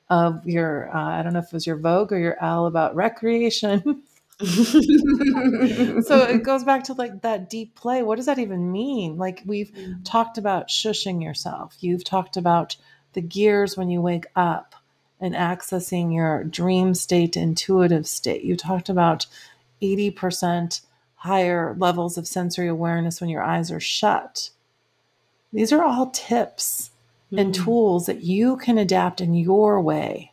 [0.09, 2.95] of your, uh, I don't know if it was your Vogue or your L about
[2.95, 4.03] recreation.
[4.44, 8.04] so it goes back to like that deep play.
[8.04, 9.18] What does that even mean?
[9.18, 10.06] Like we've mm.
[10.06, 11.76] talked about shushing yourself.
[11.80, 12.76] You've talked about
[13.14, 14.76] the gears when you wake up
[15.20, 18.44] and accessing your dream state, intuitive state.
[18.44, 19.26] You talked about
[19.82, 20.82] 80%
[21.16, 24.52] higher levels of sensory awareness when your eyes are shut.
[25.52, 26.92] These are all tips
[27.32, 27.42] mm.
[27.42, 30.32] and tools that you can adapt in your way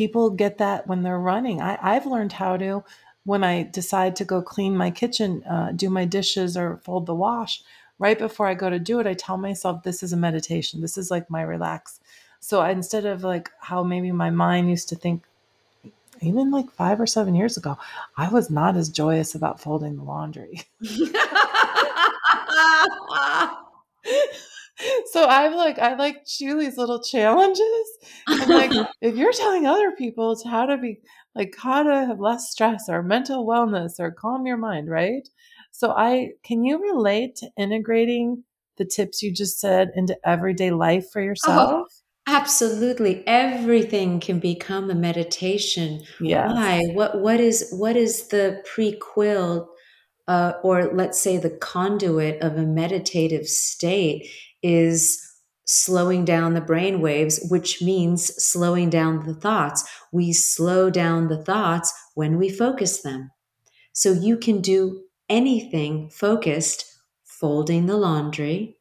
[0.00, 1.60] people get that when they're running.
[1.60, 2.82] I, I've learned how to
[3.24, 7.14] when I decide to go clean my kitchen, uh, do my dishes, or fold the
[7.14, 7.62] wash.
[7.98, 10.80] Right before I go to do it, I tell myself this is a meditation.
[10.80, 12.00] This is like my relax.
[12.40, 15.24] So I, instead of like how maybe my mind used to think,
[16.22, 17.76] even like five or seven years ago,
[18.16, 20.62] I was not as joyous about folding the laundry.
[25.12, 27.64] so I'm like, I like these little challenges.
[28.26, 31.00] I'm like, if you're telling other people how to be
[31.34, 35.28] like how to have less stress or mental wellness or calm your mind, right?
[35.70, 38.44] So I can you relate to integrating
[38.78, 41.70] the tips you just said into everyday life for oh, yourself?
[41.70, 41.86] Oh,
[42.26, 43.26] absolutely.
[43.26, 46.02] Everything can become a meditation.
[46.20, 46.52] Yeah.
[46.52, 46.82] Why?
[46.92, 49.66] What what is what is the prequel
[50.28, 54.30] uh, or let's say the conduit of a meditative state
[54.62, 55.20] is
[55.66, 59.88] slowing down the brain waves, which means slowing down the thoughts.
[60.12, 63.30] We slow down the thoughts when we focus them.
[63.92, 66.84] So you can do anything focused,
[67.24, 68.76] folding the laundry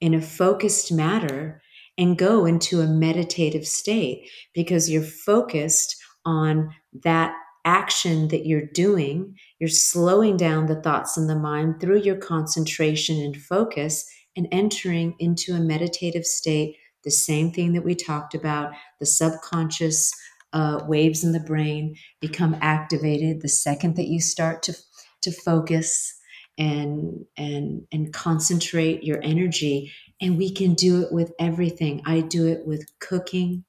[0.00, 1.62] in a focused matter
[1.96, 6.70] and go into a meditative state because you're focused on
[7.04, 9.36] that action that you're doing.
[9.60, 14.04] You're slowing down the thoughts in the mind through your concentration and focus
[14.36, 20.12] and entering into a meditative state, the same thing that we talked about, the subconscious
[20.52, 24.74] uh, waves in the brain become activated the second that you start to
[25.22, 26.14] to focus
[26.58, 32.02] and and and concentrate your energy and we can do it with everything.
[32.04, 33.64] I do it with cooking.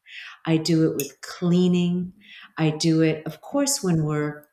[0.46, 2.14] I do it with cleaning.
[2.58, 4.46] I do it of course when we're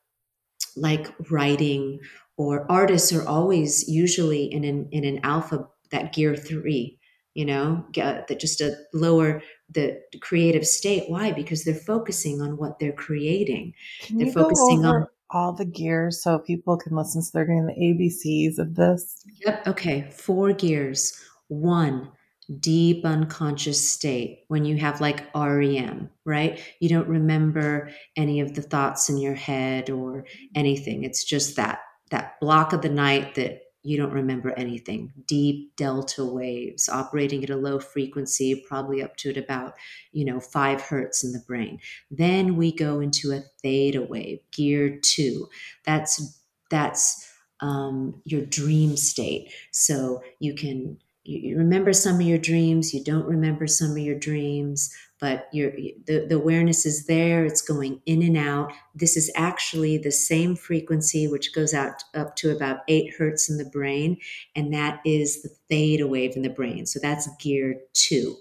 [0.76, 2.00] like writing
[2.36, 6.99] or artists are always usually in an in an alpha that gear three
[7.34, 11.05] you know uh, that just a lower the creative state.
[11.09, 11.32] Why?
[11.32, 13.74] Because they're focusing on what they're creating.
[14.03, 17.22] Can they're focusing on all the gears so people can listen?
[17.22, 19.24] So they're getting the abcs of this.
[19.45, 20.11] Yep okay.
[20.11, 21.18] Four gears.
[21.49, 22.11] One
[22.59, 26.61] deep unconscious state when you have like REM, right?
[26.80, 30.24] You don't remember any of the thoughts in your head or
[30.57, 31.05] anything.
[31.05, 31.80] It's just that
[32.11, 35.12] that block of the night that you don't remember anything.
[35.26, 39.74] Deep delta waves operating at a low frequency, probably up to at about,
[40.12, 41.80] you know, five hertz in the brain.
[42.10, 45.48] Then we go into a theta wave, gear two.
[45.84, 46.38] That's
[46.70, 47.26] that's
[47.60, 49.52] um, your dream state.
[49.72, 50.98] So you can
[51.38, 55.70] you, remember some of your dreams, you don't remember some of your dreams, but your
[56.06, 58.72] the, the awareness is there it's going in and out.
[58.94, 63.58] This is actually the same frequency which goes out up to about 8 hertz in
[63.58, 64.16] the brain
[64.56, 66.86] and that is the theta wave in the brain.
[66.86, 68.34] So that's gear 2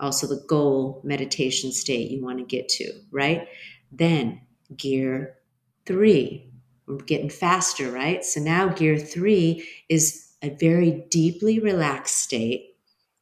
[0.00, 3.48] also the goal meditation state you want to get to right?
[3.92, 4.40] Then
[4.76, 5.36] gear
[5.86, 6.50] 3
[6.86, 8.24] we're getting faster right?
[8.24, 12.76] So now gear 3 is a very deeply relaxed state.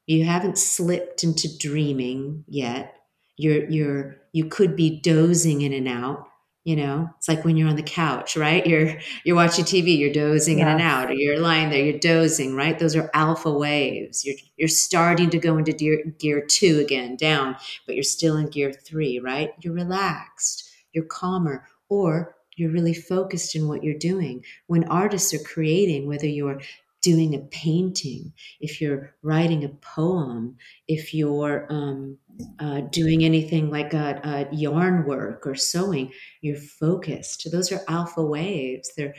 [0.06, 2.94] You haven't slipped into dreaming yet.
[3.36, 6.28] You're you're you could be dozing in and out
[6.64, 7.10] you know?
[7.18, 8.64] It's like when you're on the couch right?
[8.64, 10.66] You're you're watching tv you're dozing yes.
[10.66, 11.10] in and out.
[11.10, 12.78] Or you're lying there you're dozing right?
[12.78, 14.24] Those are alpha waves.
[14.24, 17.56] You're you're starting to go into gear, gear 2 again down
[17.86, 19.50] but you're still in gear 3 right?
[19.60, 24.44] You're relaxed you're calmer or you're really focused in what you're doing.
[24.66, 26.60] When artists are creating, whether you're
[27.02, 30.56] doing a painting, if you're writing a poem,
[30.88, 32.16] if you're um,
[32.60, 37.48] uh, doing anything like a, a, yarn work or sewing, you're focused.
[37.50, 38.92] Those are alpha waves.
[38.96, 39.14] They're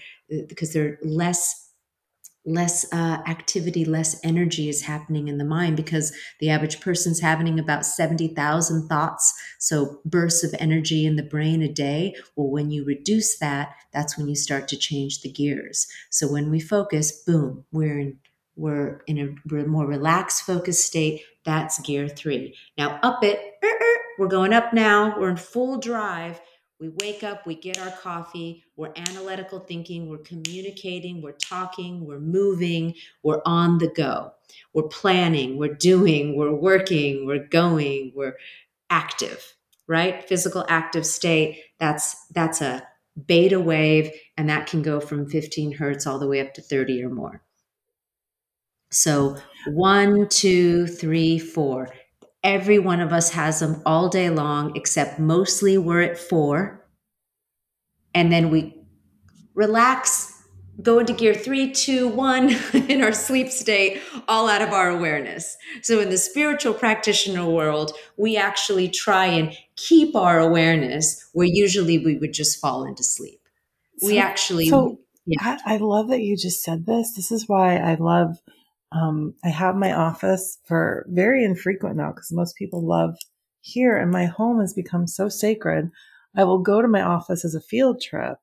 [0.48, 1.63] because they're less
[2.46, 7.60] less uh, activity, less energy is happening in the mind because the average person's having
[7.60, 9.34] about 70,000 thoughts.
[9.60, 12.16] So, bursts of energy in the brain a day.
[12.36, 15.88] Well, when you reduce that, that's when you start to change the gears.
[16.10, 18.18] So, when we focus, boom, we're in.
[18.56, 21.22] We're in a more relaxed, focused state.
[21.44, 22.56] That's gear three.
[22.78, 23.40] Now, up it.
[23.64, 25.20] Er, er, we're going up now.
[25.20, 26.40] We're in full drive
[26.80, 32.20] we wake up, we get our coffee, we're analytical thinking, we're communicating, we're talking, we're
[32.20, 34.32] moving, we're on the go.
[34.74, 38.38] We're planning, we're doing, we're working, we're going, we're
[38.90, 39.56] active,
[39.88, 40.28] right?
[40.28, 42.88] Physical active state, that's that's a
[43.28, 47.04] beta wave and that can go from 15 hertz all the way up to 30
[47.04, 47.44] or more.
[48.92, 51.90] So one, two, three, four
[52.44, 56.86] Every one of us has them all day long, except mostly we're at four.
[58.14, 58.76] And then we
[59.56, 60.44] relax,
[60.82, 65.56] go into gear three, two, one in our sleep state, all out of our awareness.
[65.82, 71.98] So in the spiritual practitioner world, we actually try and keep our awareness where usually
[72.00, 73.40] we would just fall into sleep.
[74.00, 74.68] So, we actually.
[74.68, 75.58] So yeah.
[75.66, 77.14] I, I love that you just said this.
[77.14, 78.42] This is why I love
[78.94, 83.16] um, I have my office for very infrequent now because most people love
[83.62, 85.90] here, and my home has become so sacred.
[86.36, 88.38] I will go to my office as a field trip,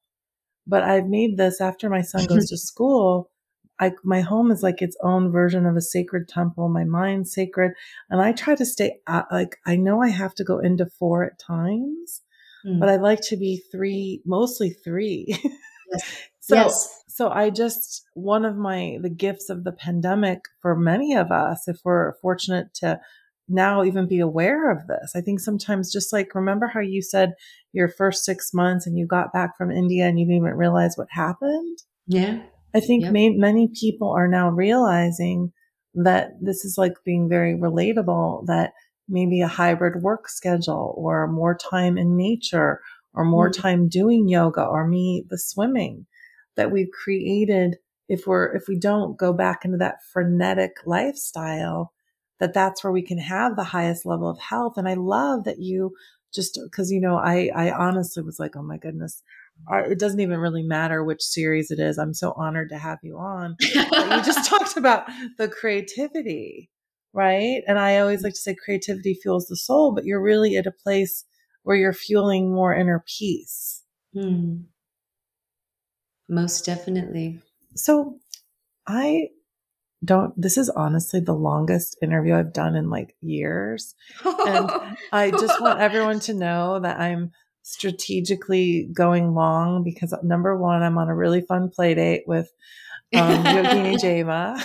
[0.66, 3.30] but I've made this after my son goes to school.
[3.78, 6.68] I, my home is like its own version of a sacred temple.
[6.68, 7.72] My mind's sacred,
[8.08, 11.24] and I try to stay at, like I know I have to go into four
[11.24, 12.22] at times,
[12.66, 12.80] mm.
[12.80, 15.38] but I like to be three, mostly three.
[15.92, 16.28] Yes.
[16.38, 21.14] so yes so I just, one of my, the gifts of the pandemic for many
[21.14, 22.98] of us, if we're fortunate to
[23.46, 27.34] now even be aware of this, I think sometimes just like, remember how you said
[27.74, 30.94] your first six months and you got back from India and you didn't even realize
[30.96, 31.76] what happened?
[32.06, 32.40] Yeah.
[32.74, 33.12] I think yep.
[33.12, 35.52] may, many people are now realizing
[35.92, 38.72] that this is like being very relatable that
[39.10, 42.80] maybe a hybrid work schedule or more time in nature
[43.12, 43.60] or more mm-hmm.
[43.60, 46.06] time doing yoga or me the swimming
[46.56, 47.76] that we've created
[48.08, 51.92] if we're if we don't go back into that frenetic lifestyle
[52.40, 54.74] that that's where we can have the highest level of health.
[54.76, 55.94] And i love that you
[56.34, 59.22] just because you know i i honestly was like oh my goodness
[59.70, 61.98] it doesn't even really matter which series it is.
[61.98, 63.56] I'm so honored to have you on.
[63.60, 66.70] You just talked about the creativity
[67.12, 67.62] right?
[67.66, 70.72] And i always like to say creativity fuels the soul but you're really at a
[70.72, 71.24] place
[71.62, 73.82] where you're fueling more inner peace.
[74.12, 74.62] Hmm.
[76.30, 77.40] Most definitely.
[77.74, 78.18] So
[78.86, 79.30] I
[80.02, 83.94] don't this is honestly the longest interview I've done in like years.
[84.24, 84.70] and
[85.12, 90.98] I just want everyone to know that I'm strategically going long because number one, I'm
[90.98, 92.50] on a really fun play date with
[93.14, 94.62] um, Yogini Jaima.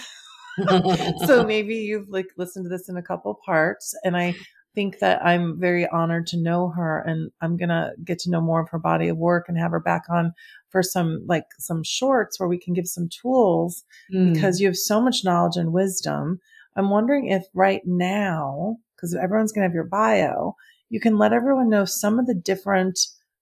[1.26, 4.36] so maybe you've like listened to this in a couple parts and I
[4.76, 8.42] think that I'm very honored to know her and I'm going to get to know
[8.42, 10.34] more of her body of work and have her back on
[10.70, 14.34] for some like some shorts where we can give some tools mm.
[14.34, 16.40] because you have so much knowledge and wisdom.
[16.76, 20.56] I'm wondering if right now, because everyone's going to have your bio,
[20.90, 23.00] you can let everyone know some of the different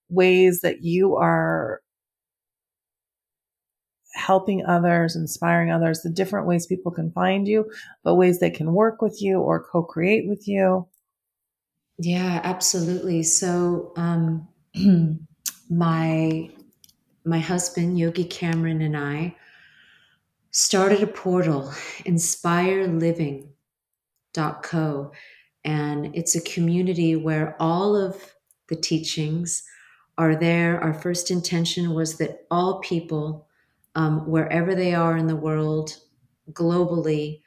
[0.10, 1.82] ways that you are
[4.14, 7.70] helping others, inspiring others, the different ways people can find you,
[8.04, 10.88] but ways they can work with you or co create with you.
[11.98, 13.24] Yeah, absolutely.
[13.24, 14.48] So, um,
[15.70, 16.50] my
[17.26, 19.36] my husband Yogi Cameron and I
[20.52, 21.64] started a portal,
[22.06, 23.48] inspireliving.co,
[25.66, 28.36] and it's a community where all of
[28.68, 29.64] the teachings
[30.18, 30.82] are there.
[30.82, 33.48] Our first intention was that all people,
[33.96, 35.98] um, wherever they are in the world,
[36.52, 37.42] globally,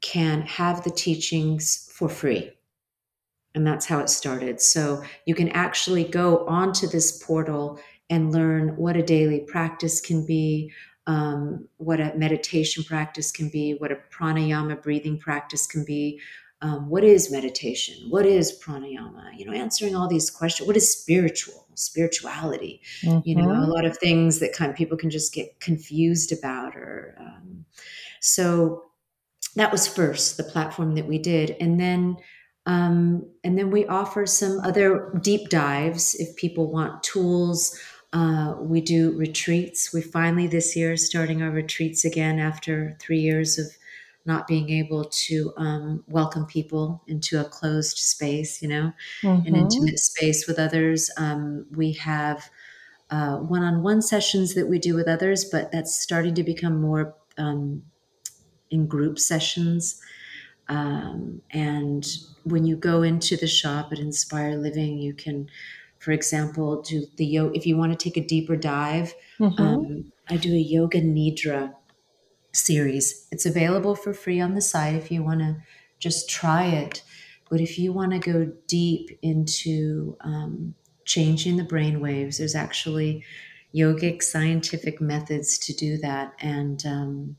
[0.00, 2.50] can have the teachings for free
[3.54, 4.60] and that's how it started.
[4.60, 7.78] So you can actually go onto this portal
[8.10, 10.72] and learn what a daily practice can be,
[11.06, 16.20] um, what a meditation practice can be, what a pranayama breathing practice can be.
[16.60, 18.08] Um, what is meditation?
[18.08, 19.36] What is pranayama?
[19.36, 20.66] You know, answering all these questions.
[20.66, 21.66] What is spiritual?
[21.74, 22.82] Spirituality.
[23.02, 23.28] Mm-hmm.
[23.28, 23.70] You know, a mm-hmm.
[23.70, 26.76] lot of things that kind of people can just get confused about.
[26.76, 27.64] Or um,
[28.20, 28.84] so
[29.56, 32.16] that was first the platform that we did, and then
[32.66, 37.78] um, and then we offer some other deep dives if people want tools
[38.14, 39.90] Uh, we do retreats.
[39.94, 43.66] We finally this year starting our retreats again after three years of
[44.26, 49.46] not being able to um, welcome people into a closed space, you know, mm-hmm.
[49.46, 51.10] an intimate space with others.
[51.16, 52.50] Um, we have
[53.10, 57.82] uh, one-on-one sessions that we do with others, but that's starting to become more um,
[58.70, 60.00] in group sessions.
[60.68, 62.06] Um, and
[62.44, 65.48] when you go into the shop at Inspire Living, you can,
[65.98, 67.56] for example, do the yoga.
[67.56, 69.62] If you want to take a deeper dive, mm-hmm.
[69.62, 71.74] um, I do a yoga nidra
[72.52, 73.26] series.
[73.32, 75.56] It's available for free on the site if you want to
[75.98, 77.02] just try it.
[77.50, 80.74] But if you want to go deep into um,
[81.04, 83.24] changing the brain waves, there's actually
[83.74, 86.32] yogic scientific methods to do that.
[86.40, 87.36] And um,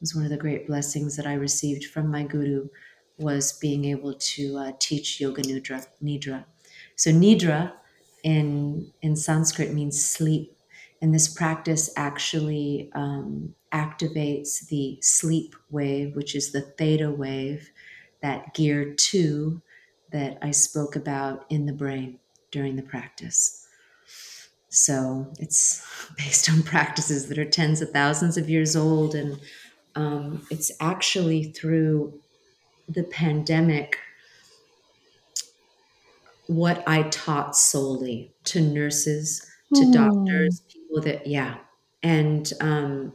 [0.00, 2.68] was one of the great blessings that I received from my guru
[3.18, 5.86] was being able to uh, teach yoga nidra.
[6.02, 6.44] Nidra.
[6.96, 7.72] So nidra
[8.22, 10.56] in in Sanskrit means sleep,
[11.00, 17.70] and this practice actually um, activates the sleep wave, which is the theta wave,
[18.22, 19.62] that gear two
[20.12, 22.18] that I spoke about in the brain
[22.50, 23.66] during the practice.
[24.70, 25.84] So it's
[26.16, 29.38] based on practices that are tens of thousands of years old, and
[29.94, 32.20] um, it's actually through
[32.88, 33.98] the pandemic
[36.50, 39.92] what I taught solely to nurses, to mm.
[39.92, 41.58] doctors, people that, yeah.
[42.02, 43.12] And um,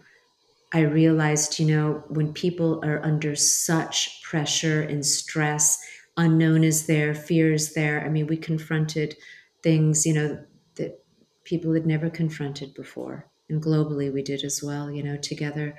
[0.74, 5.78] I realized, you know, when people are under such pressure and stress,
[6.16, 8.06] unknown is there, fear is there.
[8.06, 9.18] I mean, we confronted
[9.64, 10.42] things, you know,
[10.76, 11.04] that
[11.44, 13.26] people had never confronted before.
[13.50, 15.76] And globally, we did as well, you know, together.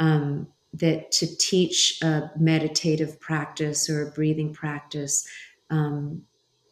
[0.00, 5.28] Um, that to teach a meditative practice or a breathing practice
[5.68, 6.22] um,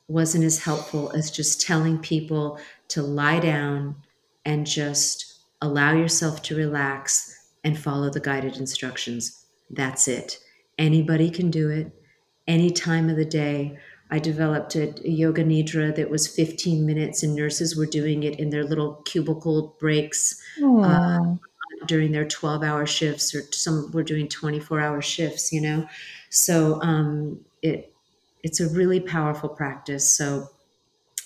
[0.09, 3.97] wasn't as helpful as just telling people to lie down
[4.45, 9.45] and just allow yourself to relax and follow the guided instructions.
[9.71, 10.39] That's it.
[10.79, 11.93] Anybody can do it
[12.47, 13.79] any time of the day.
[14.11, 18.39] I developed a, a, yoga nidra that was 15 minutes, and nurses were doing it
[18.41, 21.35] in their little cubicle breaks uh,
[21.87, 25.89] during their 12 hour shifts, or some were doing 24 hour shifts, you know.
[26.31, 27.93] So um, it
[28.43, 30.17] it's a really powerful practice.
[30.17, 30.49] So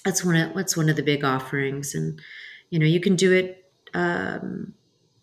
[0.05, 2.21] that's one of that's one of the big offerings, and
[2.71, 4.75] you know you can do it um,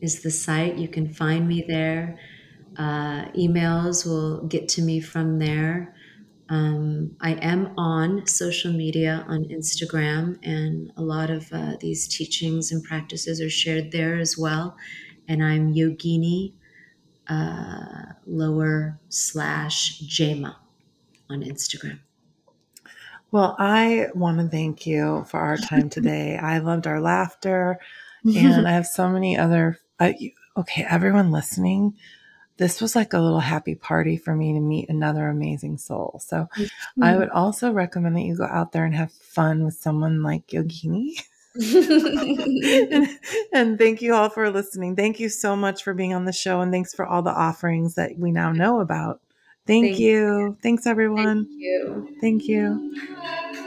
[0.00, 0.76] is the site.
[0.76, 2.18] You can find me there.
[2.78, 5.94] Uh, emails will get to me from there.
[6.48, 12.72] Um, I am on social media on Instagram, and a lot of uh, these teachings
[12.72, 14.74] and practices are shared there as well.
[15.28, 16.54] And I'm Yogini
[17.30, 20.56] uh, lower slash Jaima
[21.30, 22.00] on Instagram.
[23.30, 26.36] Well, I want to thank you for our time today.
[26.36, 27.78] I loved our laughter,
[28.24, 29.78] and I have so many other
[30.56, 31.94] okay, everyone listening,
[32.56, 36.20] this was like a little happy party for me to meet another amazing soul.
[36.22, 37.02] So mm-hmm.
[37.02, 40.48] I would also recommend that you go out there and have fun with someone like
[40.48, 41.22] Yogini.
[41.54, 43.08] and,
[43.52, 44.96] and, thank you all for listening.
[44.96, 47.94] Thank you so much for being on the show and thanks for all the offerings
[47.94, 49.20] that we now know about.
[49.66, 50.08] Thank, thank you.
[50.08, 50.56] you.
[50.62, 51.46] Thanks everyone.
[51.46, 52.16] Thank you.
[52.20, 53.66] Thank you.